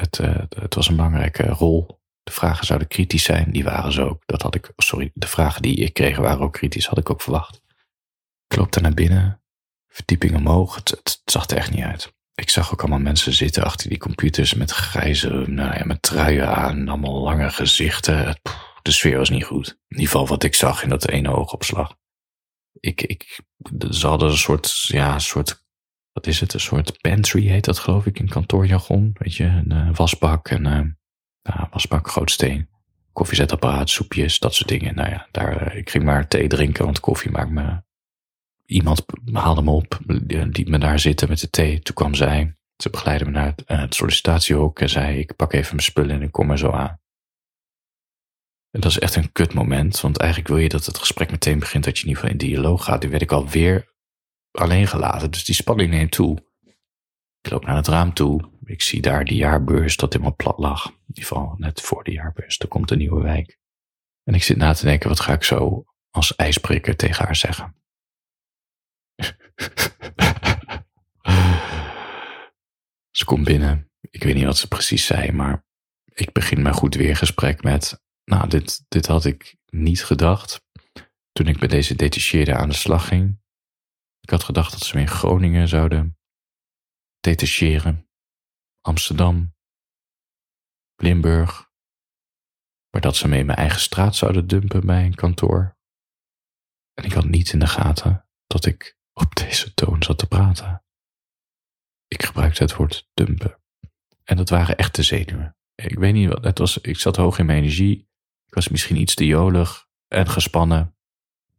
het, 0.00 0.18
uh, 0.18 0.36
het 0.48 0.74
was 0.74 0.88
een 0.88 0.96
belangrijke 0.96 1.46
rol. 1.46 2.00
De 2.22 2.32
vragen 2.32 2.66
zouden 2.66 2.88
kritisch 2.88 3.24
zijn, 3.24 3.50
die 3.50 3.64
waren 3.64 3.92
ze 3.92 4.02
ook. 4.02 4.22
Dat 4.26 4.42
had 4.42 4.54
ik, 4.54 4.72
sorry, 4.76 5.10
de 5.14 5.26
vragen 5.26 5.62
die 5.62 5.76
ik 5.76 5.94
kreeg 5.94 6.16
waren 6.16 6.40
ook 6.40 6.52
kritisch, 6.52 6.86
had 6.86 6.98
ik 6.98 7.10
ook 7.10 7.22
verwacht. 7.22 7.62
Ik 8.48 8.56
loop 8.56 8.72
daar 8.72 8.82
naar 8.82 8.94
binnen, 8.94 9.42
verdieping 9.88 10.36
omhoog, 10.36 10.74
het, 10.74 10.90
het 10.90 11.22
zag 11.24 11.48
er 11.48 11.56
echt 11.56 11.70
niet 11.70 11.84
uit. 11.84 12.14
Ik 12.34 12.50
zag 12.50 12.72
ook 12.72 12.80
allemaal 12.80 12.98
mensen 12.98 13.32
zitten 13.32 13.64
achter 13.64 13.88
die 13.88 13.98
computers 13.98 14.54
met 14.54 14.70
grijze, 14.70 15.28
nou 15.28 15.74
ja, 15.76 15.84
met 15.84 16.02
truien 16.02 16.48
aan, 16.48 16.88
allemaal 16.88 17.22
lange 17.22 17.50
gezichten. 17.50 18.40
De 18.82 18.90
sfeer 18.90 19.18
was 19.18 19.30
niet 19.30 19.44
goed. 19.44 19.68
In 19.68 19.76
ieder 19.88 20.06
geval 20.06 20.26
wat 20.26 20.42
ik 20.42 20.54
zag 20.54 20.82
in 20.82 20.88
dat 20.88 21.08
ene 21.08 21.30
oogopslag. 21.30 21.96
Ik, 22.80 23.02
ik, 23.02 23.40
ze 23.90 24.06
hadden 24.06 24.28
een 24.28 24.36
soort, 24.36 24.82
ja, 24.86 25.14
een 25.14 25.20
soort 25.20 25.65
wat 26.16 26.26
is 26.26 26.40
het, 26.40 26.54
een 26.54 26.60
soort 26.60 27.00
pantry 27.00 27.46
heet 27.46 27.64
dat 27.64 27.78
geloof 27.78 28.06
ik 28.06 28.18
in 28.18 28.28
kantoorjargon. 28.28 29.10
Weet 29.18 29.34
je, 29.34 29.44
een 29.44 29.72
uh, 29.72 29.94
wasbak, 29.94 30.48
en 30.48 30.62
nou, 30.62 30.92
wasbak, 31.70 32.08
grootsteen, 32.08 32.68
koffiezetapparaat, 33.12 33.90
soepjes, 33.90 34.38
dat 34.38 34.54
soort 34.54 34.68
dingen. 34.68 34.94
Nou 34.94 35.10
ja, 35.10 35.28
daar, 35.30 35.72
uh, 35.72 35.78
ik 35.78 35.90
ging 35.90 36.04
maar 36.04 36.28
thee 36.28 36.48
drinken, 36.48 36.84
want 36.84 37.00
koffie 37.00 37.30
maakt 37.30 37.50
me... 37.50 37.84
Iemand 38.64 39.04
haalde 39.32 39.62
me 39.62 39.70
op, 39.70 39.98
die 40.50 40.68
me 40.68 40.78
daar 40.78 40.98
zitten 40.98 41.28
met 41.28 41.40
de 41.40 41.50
thee. 41.50 41.80
Toen 41.80 41.94
kwam 41.94 42.14
zij, 42.14 42.56
ze 42.76 42.90
begeleidde 42.90 43.24
me 43.24 43.30
naar 43.30 43.46
het, 43.46 43.62
het 43.66 43.94
sollicitatiehok 43.94 44.80
en 44.80 44.88
zei, 44.88 45.18
ik 45.18 45.36
pak 45.36 45.52
even 45.52 45.74
mijn 45.74 45.86
spullen 45.86 46.14
en 46.14 46.22
ik 46.22 46.32
kom 46.32 46.50
er 46.50 46.58
zo 46.58 46.70
aan. 46.70 47.00
En 48.70 48.80
dat 48.80 48.90
is 48.90 48.98
echt 48.98 49.16
een 49.16 49.32
kut 49.32 49.54
moment, 49.54 50.00
want 50.00 50.18
eigenlijk 50.18 50.50
wil 50.50 50.58
je 50.58 50.68
dat 50.68 50.86
het 50.86 50.98
gesprek 50.98 51.30
meteen 51.30 51.58
begint, 51.58 51.84
dat 51.84 51.96
je 51.96 52.02
in 52.02 52.08
ieder 52.08 52.22
geval 52.22 52.38
in 52.38 52.46
dialoog 52.48 52.84
gaat. 52.84 53.00
Die 53.00 53.10
werd 53.10 53.22
ik 53.22 53.32
alweer 53.32 53.94
alleen 54.56 54.86
gelaten. 54.86 55.30
Dus 55.30 55.44
die 55.44 55.54
spanning 55.54 55.90
neemt 55.90 56.12
toe. 56.12 56.44
Ik 57.40 57.50
loop 57.50 57.64
naar 57.64 57.76
het 57.76 57.88
raam 57.88 58.12
toe. 58.12 58.50
ik 58.64 58.82
zie 58.82 59.02
daar 59.02 59.24
die 59.24 59.36
jaarbeurs 59.36 59.96
dat 59.96 60.12
helemaal 60.12 60.36
plat 60.36 60.58
lag. 60.58 60.86
In 60.86 60.94
ieder 61.06 61.24
geval 61.24 61.54
net 61.58 61.80
voor 61.80 62.04
de 62.04 62.12
jaarbeurs. 62.12 62.58
Er 62.58 62.68
komt 62.68 62.90
een 62.90 62.98
nieuwe 62.98 63.22
wijk. 63.22 63.58
En 64.24 64.34
ik 64.34 64.42
zit 64.42 64.56
na 64.56 64.72
te 64.72 64.84
denken, 64.84 65.08
wat 65.08 65.20
ga 65.20 65.32
ik 65.32 65.44
zo 65.44 65.84
als 66.10 66.36
ijsbreker 66.36 66.96
tegen 66.96 67.24
haar 67.24 67.36
zeggen? 67.36 67.74
ze 73.18 73.24
komt 73.24 73.44
binnen. 73.44 73.90
Ik 74.10 74.22
weet 74.22 74.34
niet 74.34 74.44
wat 74.44 74.58
ze 74.58 74.68
precies 74.68 75.06
zei, 75.06 75.32
maar 75.32 75.64
ik 76.04 76.32
begin 76.32 76.62
mijn 76.62 76.74
goed 76.74 76.94
weergesprek 76.94 77.62
met, 77.62 78.02
nou, 78.24 78.48
dit, 78.48 78.84
dit 78.88 79.06
had 79.06 79.24
ik 79.24 79.56
niet 79.66 80.04
gedacht 80.04 80.64
toen 81.32 81.46
ik 81.46 81.58
bij 81.58 81.68
deze 81.68 81.94
detacheerde 81.94 82.54
aan 82.54 82.68
de 82.68 82.74
slag 82.74 83.08
ging. 83.08 83.38
Ik 84.26 84.32
had 84.32 84.44
gedacht 84.44 84.72
dat 84.72 84.80
ze 84.80 84.94
me 84.94 85.00
in 85.00 85.08
Groningen 85.08 85.68
zouden 85.68 86.18
detacheren, 87.20 88.10
Amsterdam, 88.80 89.54
Limburg, 90.96 91.70
maar 92.90 93.00
dat 93.00 93.16
ze 93.16 93.28
me 93.28 93.38
in 93.38 93.46
mijn 93.46 93.58
eigen 93.58 93.80
straat 93.80 94.16
zouden 94.16 94.46
dumpen 94.46 94.86
bij 94.86 95.04
een 95.04 95.14
kantoor. 95.14 95.78
En 96.94 97.04
ik 97.04 97.12
had 97.12 97.24
niet 97.24 97.52
in 97.52 97.58
de 97.58 97.66
gaten 97.66 98.28
dat 98.46 98.64
ik 98.64 98.98
op 99.12 99.34
deze 99.34 99.74
toon 99.74 100.02
zat 100.02 100.18
te 100.18 100.26
praten. 100.26 100.84
Ik 102.08 102.22
gebruikte 102.22 102.62
het 102.62 102.76
woord 102.76 103.08
dumpen. 103.14 103.62
En 104.24 104.36
dat 104.36 104.48
waren 104.48 104.76
echte 104.76 105.02
zenuwen. 105.02 105.56
Ik 105.74 105.98
weet 105.98 106.12
niet 106.12 106.28
wat, 106.28 106.44
het 106.44 106.58
was, 106.58 106.78
ik 106.78 106.98
zat 106.98 107.16
hoog 107.16 107.38
in 107.38 107.46
mijn 107.46 107.58
energie. 107.58 108.08
Ik 108.46 108.54
was 108.54 108.68
misschien 108.68 108.96
iets 108.96 109.14
te 109.14 109.26
jolig 109.26 109.88
en 110.08 110.28
gespannen. 110.28 110.96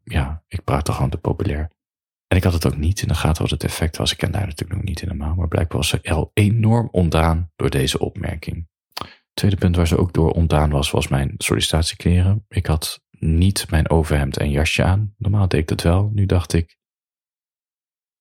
Ja, 0.03 0.43
ik 0.47 0.63
praatte 0.63 0.91
gewoon 0.91 1.09
te 1.09 1.17
populair. 1.17 1.75
En 2.27 2.37
ik 2.37 2.43
had 2.43 2.53
het 2.53 2.65
ook 2.65 2.77
niet 2.77 3.01
in 3.01 3.07
de 3.07 3.15
gaten 3.15 3.41
wat 3.41 3.51
het 3.51 3.63
effect 3.63 3.97
was. 3.97 4.11
Ik 4.11 4.17
ken 4.17 4.31
daar 4.31 4.45
natuurlijk 4.45 4.79
nog 4.79 4.83
niet 4.83 4.99
helemaal, 4.99 5.35
maar 5.35 5.47
blijkbaar 5.47 5.77
was 5.77 5.87
ze 5.87 6.03
al 6.03 6.31
enorm 6.33 6.87
ontdaan 6.91 7.51
door 7.55 7.69
deze 7.69 7.99
opmerking. 7.99 8.67
Tweede 9.33 9.57
punt 9.57 9.75
waar 9.75 9.87
ze 9.87 9.97
ook 9.97 10.13
door 10.13 10.31
ontdaan 10.31 10.69
was, 10.69 10.91
was 10.91 11.07
mijn 11.07 11.33
sollicitatiekleren. 11.37 12.45
Ik 12.47 12.65
had 12.65 13.03
niet 13.19 13.69
mijn 13.69 13.89
overhemd 13.89 14.37
en 14.37 14.49
jasje 14.49 14.83
aan. 14.83 15.13
Normaal 15.17 15.47
deed 15.47 15.59
ik 15.59 15.67
dat 15.67 15.81
wel. 15.81 16.09
Nu 16.13 16.25
dacht 16.25 16.53
ik, 16.53 16.77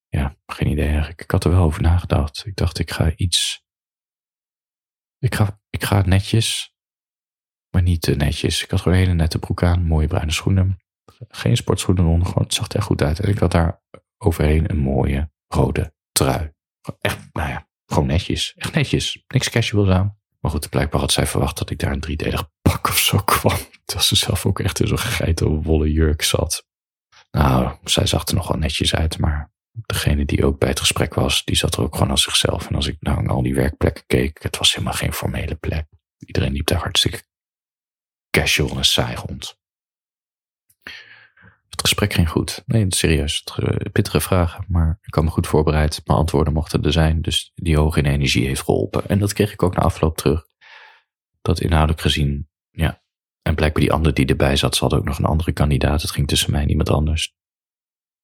ja, 0.09 0.37
geen 0.47 0.71
idee 0.71 0.89
eigenlijk. 0.89 1.21
Ik 1.21 1.31
had 1.31 1.45
er 1.45 1.51
wel 1.51 1.63
over 1.63 1.83
nagedacht. 1.83 2.47
Ik 2.47 2.57
dacht, 2.57 2.79
ik 2.79 2.91
ga 2.91 3.13
iets. 3.17 3.65
Ik 5.19 5.35
ga, 5.35 5.61
ik 5.71 5.85
ga 5.85 6.07
netjes, 6.07 6.75
maar 7.71 7.83
niet 7.83 8.01
te 8.01 8.15
netjes. 8.15 8.63
Ik 8.63 8.71
had 8.71 8.81
gewoon 8.81 8.99
een 8.99 9.05
hele 9.05 9.17
nette 9.17 9.39
broek 9.39 9.63
aan, 9.63 9.87
mooie 9.87 10.07
bruine 10.07 10.33
schoenen. 10.33 10.79
Geen 11.29 11.57
sportschoenen 11.57 12.05
onder, 12.05 12.27
gewoon, 12.27 12.45
het 12.45 12.55
zag 12.55 12.69
er 12.69 12.83
goed 12.83 13.03
uit. 13.03 13.21
En 13.21 13.29
ik 13.29 13.39
had 13.39 13.53
daar 13.53 13.83
overheen 14.19 14.71
een 14.71 14.79
mooie 14.79 15.31
rode 15.47 15.95
trui. 16.13 16.53
Echt, 17.01 17.19
nou 17.33 17.49
ja, 17.49 17.69
gewoon 17.87 18.07
netjes. 18.07 18.55
Echt 18.57 18.75
netjes. 18.75 19.25
Niks 19.29 19.51
casuals 19.51 19.89
aan. 19.89 20.19
Maar 20.41 20.51
goed, 20.51 20.71
blijkbaar 20.71 21.01
had 21.01 21.13
zij 21.13 21.27
verwacht 21.27 21.59
dat 21.59 21.71
ik 21.71 21.79
daar 21.79 21.93
een 21.93 22.01
driedelig 22.01 22.51
pak 22.63 22.89
of 22.89 22.99
zo 22.99 23.19
kwam. 23.19 23.57
Terwijl 23.85 24.09
ze 24.09 24.17
zelf 24.17 24.47
ook 24.47 24.61
echt 24.61 24.81
in 24.81 24.87
zo'n 24.87 24.99
geiten 24.99 25.63
wollen 25.63 25.91
jurk 25.91 26.23
zat. 26.23 26.67
Nou, 27.31 27.77
zij 27.85 28.07
zag 28.07 28.27
er 28.27 28.35
nog 28.35 28.49
wel 28.49 28.59
netjes 28.59 28.95
uit, 28.95 29.19
maar 29.19 29.53
degene 29.87 30.25
die 30.25 30.45
ook 30.45 30.59
bij 30.59 30.69
het 30.69 30.81
gesprek 30.81 31.15
was, 31.15 31.45
die 31.45 31.57
zat 31.57 31.75
er 31.77 31.83
ook 31.83 31.95
gewoon 31.95 32.11
als 32.11 32.23
zichzelf. 32.23 32.69
En 32.69 32.75
als 32.75 32.87
ik 32.87 32.97
nou 33.01 33.23
naar 33.23 33.35
al 33.35 33.43
die 33.43 33.55
werkplekken 33.55 34.05
keek, 34.07 34.43
het 34.43 34.59
was 34.59 34.73
helemaal 34.73 34.95
geen 34.95 35.13
formele 35.13 35.55
plek. 35.55 35.87
Iedereen 36.19 36.53
liep 36.53 36.67
daar 36.67 36.79
hartstikke 36.79 37.23
casual 38.31 38.77
en 38.77 38.85
saai 38.85 39.15
rond. 39.15 39.59
Het 41.71 41.81
gesprek 41.81 42.13
ging 42.13 42.29
goed. 42.29 42.63
Nee, 42.67 42.87
serieus. 42.89 43.45
Pittige 43.93 44.21
vragen, 44.21 44.65
maar 44.69 44.99
ik 45.03 45.15
had 45.15 45.25
me 45.25 45.31
goed 45.31 45.47
voorbereid. 45.47 46.01
Mijn 46.05 46.19
antwoorden 46.19 46.53
mochten 46.53 46.83
er 46.83 46.93
zijn, 46.93 47.23
dus 47.23 47.53
die 47.55 47.77
hoge 47.77 47.99
in 47.99 48.07
energie 48.07 48.47
heeft 48.47 48.63
geholpen. 48.63 49.09
En 49.09 49.19
dat 49.19 49.33
kreeg 49.33 49.53
ik 49.53 49.63
ook 49.63 49.75
na 49.75 49.83
afloop 49.83 50.17
terug. 50.17 50.47
Dat 51.43 51.61
inhoudelijk 51.61 52.01
gezien, 52.01 52.49
ja. 52.71 53.05
En 53.43 53.55
blijkbaar 53.55 53.83
die 53.83 53.93
andere 53.93 54.15
die 54.15 54.27
erbij 54.27 54.57
zat, 54.57 54.77
ze 54.77 54.85
had 54.85 54.95
ook 54.95 55.05
nog 55.05 55.19
een 55.19 55.25
andere 55.25 55.53
kandidaat. 55.53 56.03
Het 56.03 56.11
ging 56.11 56.29
tussen 56.29 56.51
mij 56.51 56.63
en 56.63 56.69
iemand 56.69 56.91
anders. 56.91 57.35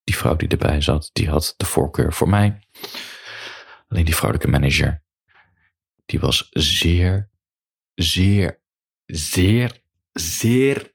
Die 0.04 0.16
vrouw 0.16 0.36
die 0.36 0.48
erbij 0.48 0.80
zat, 0.80 1.10
die 1.12 1.28
had 1.28 1.54
de 1.56 1.64
voorkeur 1.64 2.12
voor 2.12 2.28
mij. 2.28 2.68
Alleen 3.88 4.04
die 4.04 4.16
vrouwelijke 4.16 4.50
manager, 4.50 5.04
die 6.06 6.20
was 6.20 6.48
zeer, 6.50 7.30
zeer, 7.94 8.62
zeer, 9.06 9.82
zeer, 10.12 10.94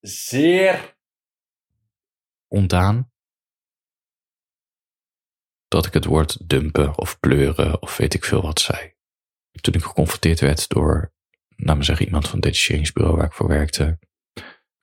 zeer 0.00 0.95
ontdaan 2.48 3.10
dat 5.68 5.86
ik 5.86 5.92
het 5.92 6.04
woord 6.04 6.48
dumpen 6.48 6.98
of 6.98 7.20
pleuren 7.20 7.82
of 7.82 7.96
weet 7.96 8.14
ik 8.14 8.24
veel 8.24 8.42
wat 8.42 8.60
zei. 8.60 8.94
Toen 9.60 9.74
ik 9.74 9.82
geconfronteerd 9.82 10.40
werd 10.40 10.68
door, 10.68 11.12
laat 11.56 11.76
me 11.76 11.82
zeggen, 11.82 12.06
iemand 12.06 12.24
van 12.24 12.34
het 12.34 12.42
detacheringsbureau 12.42 13.16
waar 13.16 13.26
ik 13.26 13.32
voor 13.32 13.48
werkte, 13.48 13.98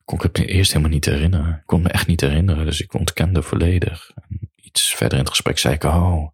kon 0.04 0.18
ik 0.18 0.24
het 0.24 0.38
me 0.38 0.46
eerst 0.46 0.72
helemaal 0.72 0.94
niet 0.94 1.06
herinneren. 1.06 1.58
Ik 1.58 1.66
kon 1.66 1.82
me 1.82 1.90
echt 1.90 2.08
niet 2.08 2.22
herinneren, 2.22 2.66
dus 2.66 2.82
ik 2.82 2.94
ontkende 2.94 3.42
volledig. 3.42 4.12
Iets 4.56 4.94
verder 4.96 5.18
in 5.18 5.24
het 5.24 5.34
gesprek 5.34 5.58
zei 5.58 5.74
ik, 5.74 5.84
oh, 5.84 6.28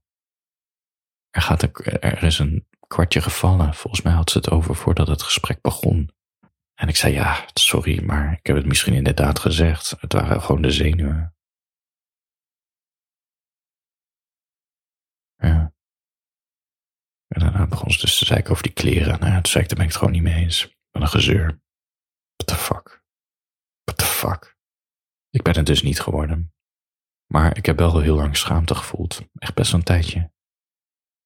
er, 1.30 1.42
gaat 1.42 1.64
een, 1.64 1.74
er 2.02 2.24
is 2.24 2.40
een 2.40 2.68
kwartje 2.88 3.22
gevallen. 3.22 3.74
Volgens 3.74 4.02
mij 4.02 4.14
had 4.14 4.32
ze 4.32 4.38
het 4.38 4.50
over 4.50 4.76
voordat 4.76 5.08
het 5.08 5.24
gesprek 5.24 5.62
begon. 5.62 6.12
En 6.80 6.88
ik 6.88 6.96
zei, 6.96 7.14
ja, 7.14 7.46
sorry, 7.54 8.04
maar 8.04 8.32
ik 8.32 8.46
heb 8.46 8.56
het 8.56 8.66
misschien 8.66 8.94
inderdaad 8.94 9.40
gezegd. 9.40 9.96
Het 10.00 10.14
waren 10.14 10.42
gewoon 10.42 10.62
de 10.62 10.72
zenuwen. 10.72 11.36
Ja. 15.36 15.74
En 17.28 17.40
daarna 17.40 17.68
begon 17.68 17.92
ze 17.92 18.00
dus 18.00 18.18
te 18.18 18.26
zeiken 18.26 18.52
over 18.52 18.64
die 18.64 18.74
kleren. 18.74 19.20
Nou 19.20 19.32
ja, 19.32 19.42
toen 19.42 19.52
zei 19.52 19.64
ik, 19.64 19.70
daar 19.70 19.78
ben 19.78 19.88
ik 19.88 19.92
het 19.92 20.02
gewoon 20.02 20.14
niet 20.14 20.24
mee 20.24 20.44
eens. 20.44 20.78
Wat 20.92 21.02
een 21.02 21.08
gezeur. 21.08 21.62
What 22.36 22.48
the 22.48 22.56
fuck? 22.56 23.04
What 23.84 23.98
the 23.98 24.06
fuck? 24.06 24.58
Ik 25.30 25.44
ben 25.44 25.56
het 25.56 25.66
dus 25.66 25.82
niet 25.82 26.00
geworden. 26.00 26.54
Maar 27.26 27.58
ik 27.58 27.66
heb 27.66 27.78
wel 27.78 28.00
heel 28.00 28.16
lang 28.16 28.38
schaamte 28.38 28.76
gevoeld. 28.76 29.22
Echt 29.34 29.54
best 29.54 29.74
een 29.74 29.84
tijdje. 29.84 30.32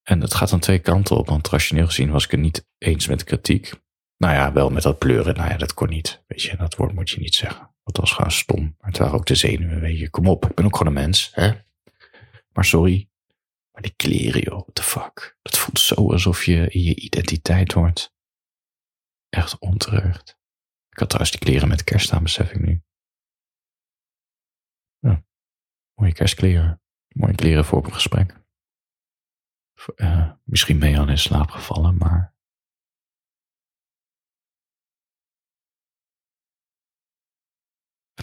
En 0.04 0.22
het 0.22 0.34
gaat 0.34 0.54
aan 0.54 0.60
twee 0.60 0.80
kanten 0.80 1.18
op, 1.18 1.28
want 1.28 1.50
rationeel 1.50 1.86
gezien 1.86 2.12
was 2.12 2.26
ik 2.26 2.32
het 2.32 2.40
niet 2.40 2.68
eens 2.78 3.08
met 3.08 3.20
de 3.20 3.26
kritiek. 3.26 3.83
Nou 4.24 4.36
ja, 4.36 4.54
wel 4.54 4.70
met 4.70 4.84
dat 4.84 4.98
pleuren. 4.98 5.36
Nou 5.36 5.50
ja, 5.50 5.58
dat 5.58 5.74
kon 5.74 5.90
niet. 5.90 6.24
Weet 6.28 6.42
je, 6.42 6.58
dat 6.58 6.76
woord 6.76 6.94
moet 6.94 7.10
je 7.10 7.20
niet 7.20 7.36
zeggen. 7.36 7.72
Dat 7.84 7.98
was 7.98 8.12
gewoon 8.12 8.32
stom. 8.32 8.76
Maar 8.80 8.90
het 8.90 8.98
waren 8.98 9.14
ook 9.14 9.26
de 9.26 9.36
zenuwen, 9.36 9.80
weet 9.80 10.00
je. 10.00 10.10
Kom 10.10 10.28
op, 10.28 10.46
ik 10.46 10.56
ben 10.56 10.66
ook 10.66 10.78
gewoon 10.78 10.96
een 10.96 11.02
mens, 11.02 11.32
hè. 11.34 11.52
Maar 12.54 12.66
sorry. 12.66 13.10
Maar 13.72 13.82
die 13.82 13.94
kleren, 13.96 14.42
joh, 14.42 14.60
what 14.60 14.76
the 14.76 14.84
fuck. 14.84 15.38
Dat 15.42 15.58
voelt 15.58 15.80
zo 15.80 16.12
alsof 16.12 16.46
je 16.46 16.68
in 16.70 16.84
je 16.84 16.96
identiteit 16.96 17.74
wordt. 17.74 18.14
Echt 19.30 19.60
onterecht. 19.60 20.38
Ik 20.90 21.00
had 21.00 21.10
trouwens 21.10 21.38
die 21.38 21.50
kleren 21.50 21.68
met 21.68 21.84
kerst 21.84 22.12
aan, 22.12 22.24
besef 22.24 22.52
ik 22.52 22.60
nu. 22.60 22.84
Ja, 25.00 25.24
mooie 25.94 26.14
kerstkleren. 26.14 26.82
Mooie 27.08 27.36
kleren 27.36 27.66
voor 27.66 27.78
op 27.78 27.86
een 27.86 27.94
gesprek. 27.94 28.42
Uh, 29.96 30.32
misschien 30.44 30.80
je 30.80 31.00
al 31.00 31.10
in 31.10 31.18
slaap 31.18 31.50
gevallen, 31.50 31.98
maar 31.98 32.33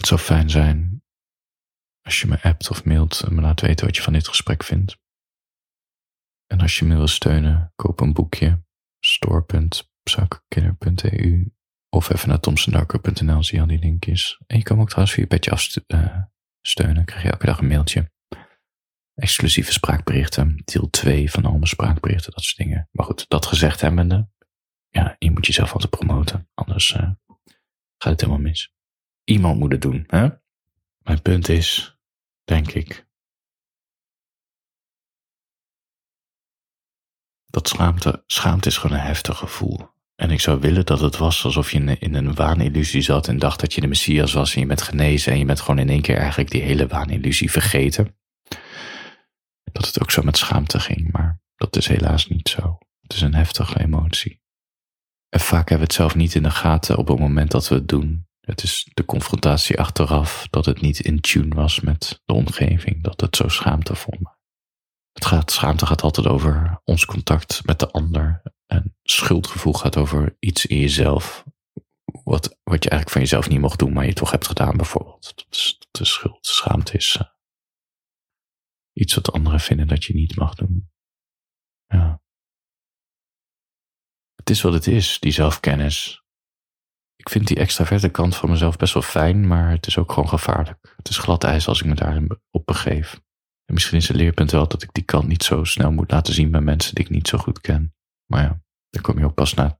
Het 0.01 0.09
zou 0.09 0.21
fijn 0.21 0.49
zijn 0.49 1.03
als 2.01 2.21
je 2.21 2.27
me 2.27 2.41
appt 2.41 2.69
of 2.69 2.85
mailt 2.85 3.21
en 3.21 3.35
me 3.35 3.41
laat 3.41 3.61
weten 3.61 3.85
wat 3.85 3.95
je 3.95 4.01
van 4.01 4.13
dit 4.13 4.27
gesprek 4.27 4.63
vindt. 4.63 4.97
En 6.47 6.61
als 6.61 6.79
je 6.79 6.85
me 6.85 6.95
wil 6.95 7.07
steunen, 7.07 7.73
koop 7.75 7.99
een 7.99 8.13
boekje 8.13 8.63
store.zakkenkinner.eu 8.99 11.51
of 11.89 12.09
even 12.09 12.29
naar 12.29 12.39
thomsondarko.nl, 12.39 13.43
zie 13.43 13.55
je 13.55 13.61
al 13.61 13.67
die 13.67 13.79
linkjes. 13.79 14.41
En 14.47 14.57
je 14.57 14.63
kan 14.63 14.75
me 14.75 14.81
ook 14.81 14.89
trouwens 14.89 15.15
via 15.15 15.23
je 15.23 15.29
petje 15.29 15.51
afsteunen, 15.51 16.99
uh, 16.99 17.05
krijg 17.05 17.23
je 17.23 17.31
elke 17.31 17.45
dag 17.45 17.59
een 17.59 17.67
mailtje. 17.67 18.11
Exclusieve 19.13 19.71
spraakberichten, 19.71 20.61
deel 20.65 20.89
2 20.89 21.31
van 21.31 21.45
al 21.45 21.51
mijn 21.51 21.67
spraakberichten, 21.67 22.31
dat 22.31 22.43
soort 22.43 22.57
dingen. 22.57 22.89
Maar 22.91 23.05
goed, 23.05 23.25
dat 23.27 23.45
gezegd 23.45 23.81
hebbende, 23.81 24.29
ja, 24.89 25.15
je 25.17 25.31
moet 25.31 25.45
jezelf 25.45 25.73
altijd 25.73 25.91
promoten, 25.91 26.49
anders 26.53 26.93
uh, 26.93 27.11
gaat 27.97 28.11
het 28.11 28.21
helemaal 28.21 28.41
mis. 28.41 28.73
Iemand 29.31 29.59
moet 29.59 29.71
het 29.71 29.81
doen. 29.81 30.03
Hè? 30.07 30.29
Mijn 30.97 31.21
punt 31.21 31.49
is, 31.49 31.97
denk 32.43 32.71
ik, 32.71 33.07
dat 37.45 37.67
schaamte, 37.67 38.23
schaamte 38.27 38.69
is 38.69 38.77
gewoon 38.77 38.97
een 38.97 39.03
heftig 39.03 39.37
gevoel. 39.37 39.89
En 40.15 40.31
ik 40.31 40.39
zou 40.39 40.59
willen 40.59 40.85
dat 40.85 40.99
het 40.99 41.17
was 41.17 41.45
alsof 41.45 41.71
je 41.71 41.97
in 41.99 42.13
een 42.13 42.35
waanillusie 42.35 43.01
zat 43.01 43.27
en 43.27 43.37
dacht 43.37 43.59
dat 43.59 43.73
je 43.73 43.81
de 43.81 43.87
Messias 43.87 44.33
was 44.33 44.53
en 44.55 44.61
je 44.61 44.67
bent 44.67 44.81
genezen 44.81 45.31
en 45.31 45.39
je 45.39 45.45
bent 45.45 45.59
gewoon 45.59 45.79
in 45.79 45.89
één 45.89 46.01
keer 46.01 46.17
eigenlijk 46.17 46.51
die 46.51 46.61
hele 46.61 46.87
waanillusie 46.87 47.51
vergeten. 47.51 48.17
Dat 49.63 49.85
het 49.85 50.01
ook 50.01 50.11
zo 50.11 50.21
met 50.21 50.37
schaamte 50.37 50.79
ging, 50.79 51.11
maar 51.11 51.41
dat 51.55 51.75
is 51.75 51.87
helaas 51.87 52.27
niet 52.27 52.49
zo. 52.49 52.77
Het 53.01 53.13
is 53.13 53.21
een 53.21 53.35
heftige 53.35 53.79
emotie. 53.79 54.41
En 55.29 55.39
vaak 55.39 55.69
hebben 55.69 55.77
we 55.77 55.83
het 55.83 55.93
zelf 55.93 56.15
niet 56.15 56.35
in 56.35 56.43
de 56.43 56.51
gaten 56.51 56.97
op 56.97 57.07
het 57.07 57.19
moment 57.19 57.51
dat 57.51 57.67
we 57.67 57.75
het 57.75 57.87
doen. 57.87 58.29
Het 58.41 58.63
is 58.63 58.89
de 58.93 59.05
confrontatie 59.05 59.79
achteraf 59.79 60.47
dat 60.49 60.65
het 60.65 60.81
niet 60.81 60.99
in 60.99 61.19
tune 61.19 61.55
was 61.55 61.79
met 61.79 62.21
de 62.25 62.33
omgeving, 62.33 63.03
dat 63.03 63.21
het 63.21 63.35
zo 63.35 63.47
schaamtevol 63.47 64.19
Het 65.11 65.25
gaat, 65.25 65.51
schaamte 65.51 65.85
gaat 65.85 66.01
altijd 66.01 66.27
over 66.27 66.81
ons 66.83 67.05
contact 67.05 67.65
met 67.65 67.79
de 67.79 67.91
ander. 67.91 68.41
En 68.65 68.97
schuldgevoel 69.03 69.73
gaat 69.73 69.97
over 69.97 70.35
iets 70.39 70.65
in 70.65 70.77
jezelf. 70.77 71.43
Wat, 72.23 72.59
wat 72.63 72.83
je 72.83 72.89
eigenlijk 72.89 73.09
van 73.09 73.21
jezelf 73.21 73.49
niet 73.49 73.59
mocht 73.59 73.79
doen, 73.79 73.93
maar 73.93 74.05
je 74.05 74.13
toch 74.13 74.31
hebt 74.31 74.47
gedaan, 74.47 74.77
bijvoorbeeld. 74.77 75.33
Dat 75.35 75.99
is, 75.99 76.13
schuld. 76.13 76.45
Schaamte 76.45 76.93
is 76.93 77.17
uh, 77.21 77.27
iets 78.93 79.13
wat 79.13 79.31
anderen 79.31 79.59
vinden 79.59 79.87
dat 79.87 80.03
je 80.03 80.13
niet 80.13 80.35
mag 80.35 80.55
doen. 80.55 80.89
Ja. 81.87 82.21
Het 84.35 84.49
is 84.49 84.61
wat 84.61 84.73
het 84.73 84.87
is, 84.87 85.19
die 85.19 85.31
zelfkennis. 85.31 86.20
Ik 87.21 87.29
vind 87.29 87.47
die 87.47 87.57
extraverte 87.57 88.09
kant 88.09 88.35
van 88.35 88.49
mezelf 88.49 88.77
best 88.77 88.93
wel 88.93 89.03
fijn, 89.03 89.47
maar 89.47 89.69
het 89.69 89.87
is 89.87 89.97
ook 89.97 90.11
gewoon 90.11 90.29
gevaarlijk. 90.29 90.93
Het 90.95 91.09
is 91.09 91.17
glad 91.17 91.43
ijs 91.43 91.67
als 91.67 91.79
ik 91.81 91.85
me 91.85 91.95
daarin 91.95 92.39
op 92.49 92.65
begeef. 92.65 93.13
En 93.65 93.73
misschien 93.73 93.97
is 93.97 94.07
het 94.07 94.17
leerpunt 94.17 94.51
wel 94.51 94.67
dat 94.67 94.83
ik 94.83 94.93
die 94.93 95.03
kant 95.03 95.27
niet 95.27 95.43
zo 95.43 95.63
snel 95.63 95.91
moet 95.91 96.11
laten 96.11 96.33
zien 96.33 96.51
bij 96.51 96.61
mensen 96.61 96.95
die 96.95 97.03
ik 97.03 97.09
niet 97.09 97.27
zo 97.27 97.37
goed 97.37 97.61
ken. 97.61 97.95
Maar 98.25 98.41
ja, 98.41 98.61
daar 98.89 99.01
kom 99.01 99.19
je 99.19 99.25
ook 99.25 99.33
pas 99.33 99.53
na 99.53 99.79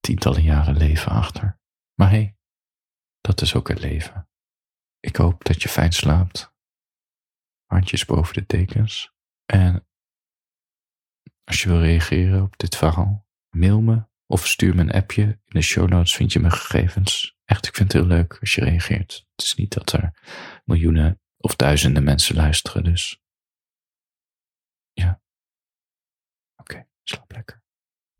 tientallen 0.00 0.42
jaren 0.42 0.76
leven 0.76 1.12
achter. 1.12 1.60
Maar 1.94 2.10
hé, 2.10 2.16
hey, 2.16 2.36
dat 3.20 3.40
is 3.40 3.54
ook 3.54 3.68
het 3.68 3.80
leven. 3.80 4.28
Ik 5.00 5.16
hoop 5.16 5.44
dat 5.44 5.62
je 5.62 5.68
fijn 5.68 5.92
slaapt. 5.92 6.54
Handjes 7.66 8.04
boven 8.04 8.34
de 8.34 8.46
tekens. 8.46 9.12
En 9.44 9.86
als 11.44 11.62
je 11.62 11.68
wil 11.68 11.80
reageren 11.80 12.42
op 12.42 12.58
dit 12.58 12.76
verhaal, 12.76 13.26
mail 13.48 13.80
me 13.80 14.08
of 14.30 14.46
stuur 14.46 14.74
me 14.74 14.80
een 14.80 14.90
appje. 14.90 15.22
In 15.22 15.40
de 15.44 15.62
show 15.62 15.88
notes 15.88 16.14
vind 16.14 16.32
je 16.32 16.40
mijn 16.40 16.52
gegevens. 16.52 17.36
Echt, 17.44 17.66
ik 17.66 17.74
vind 17.74 17.92
het 17.92 18.02
heel 18.02 18.10
leuk 18.10 18.38
als 18.40 18.54
je 18.54 18.64
reageert. 18.64 19.26
Het 19.36 19.44
is 19.44 19.54
niet 19.54 19.72
dat 19.72 19.92
er 19.92 20.18
miljoenen 20.64 21.20
of 21.36 21.56
duizenden 21.56 22.04
mensen 22.04 22.36
luisteren, 22.36 22.84
dus 22.84 23.20
ja. 24.92 25.22
Oké, 26.56 26.86
slaap 27.02 27.32
lekker. 27.32 27.62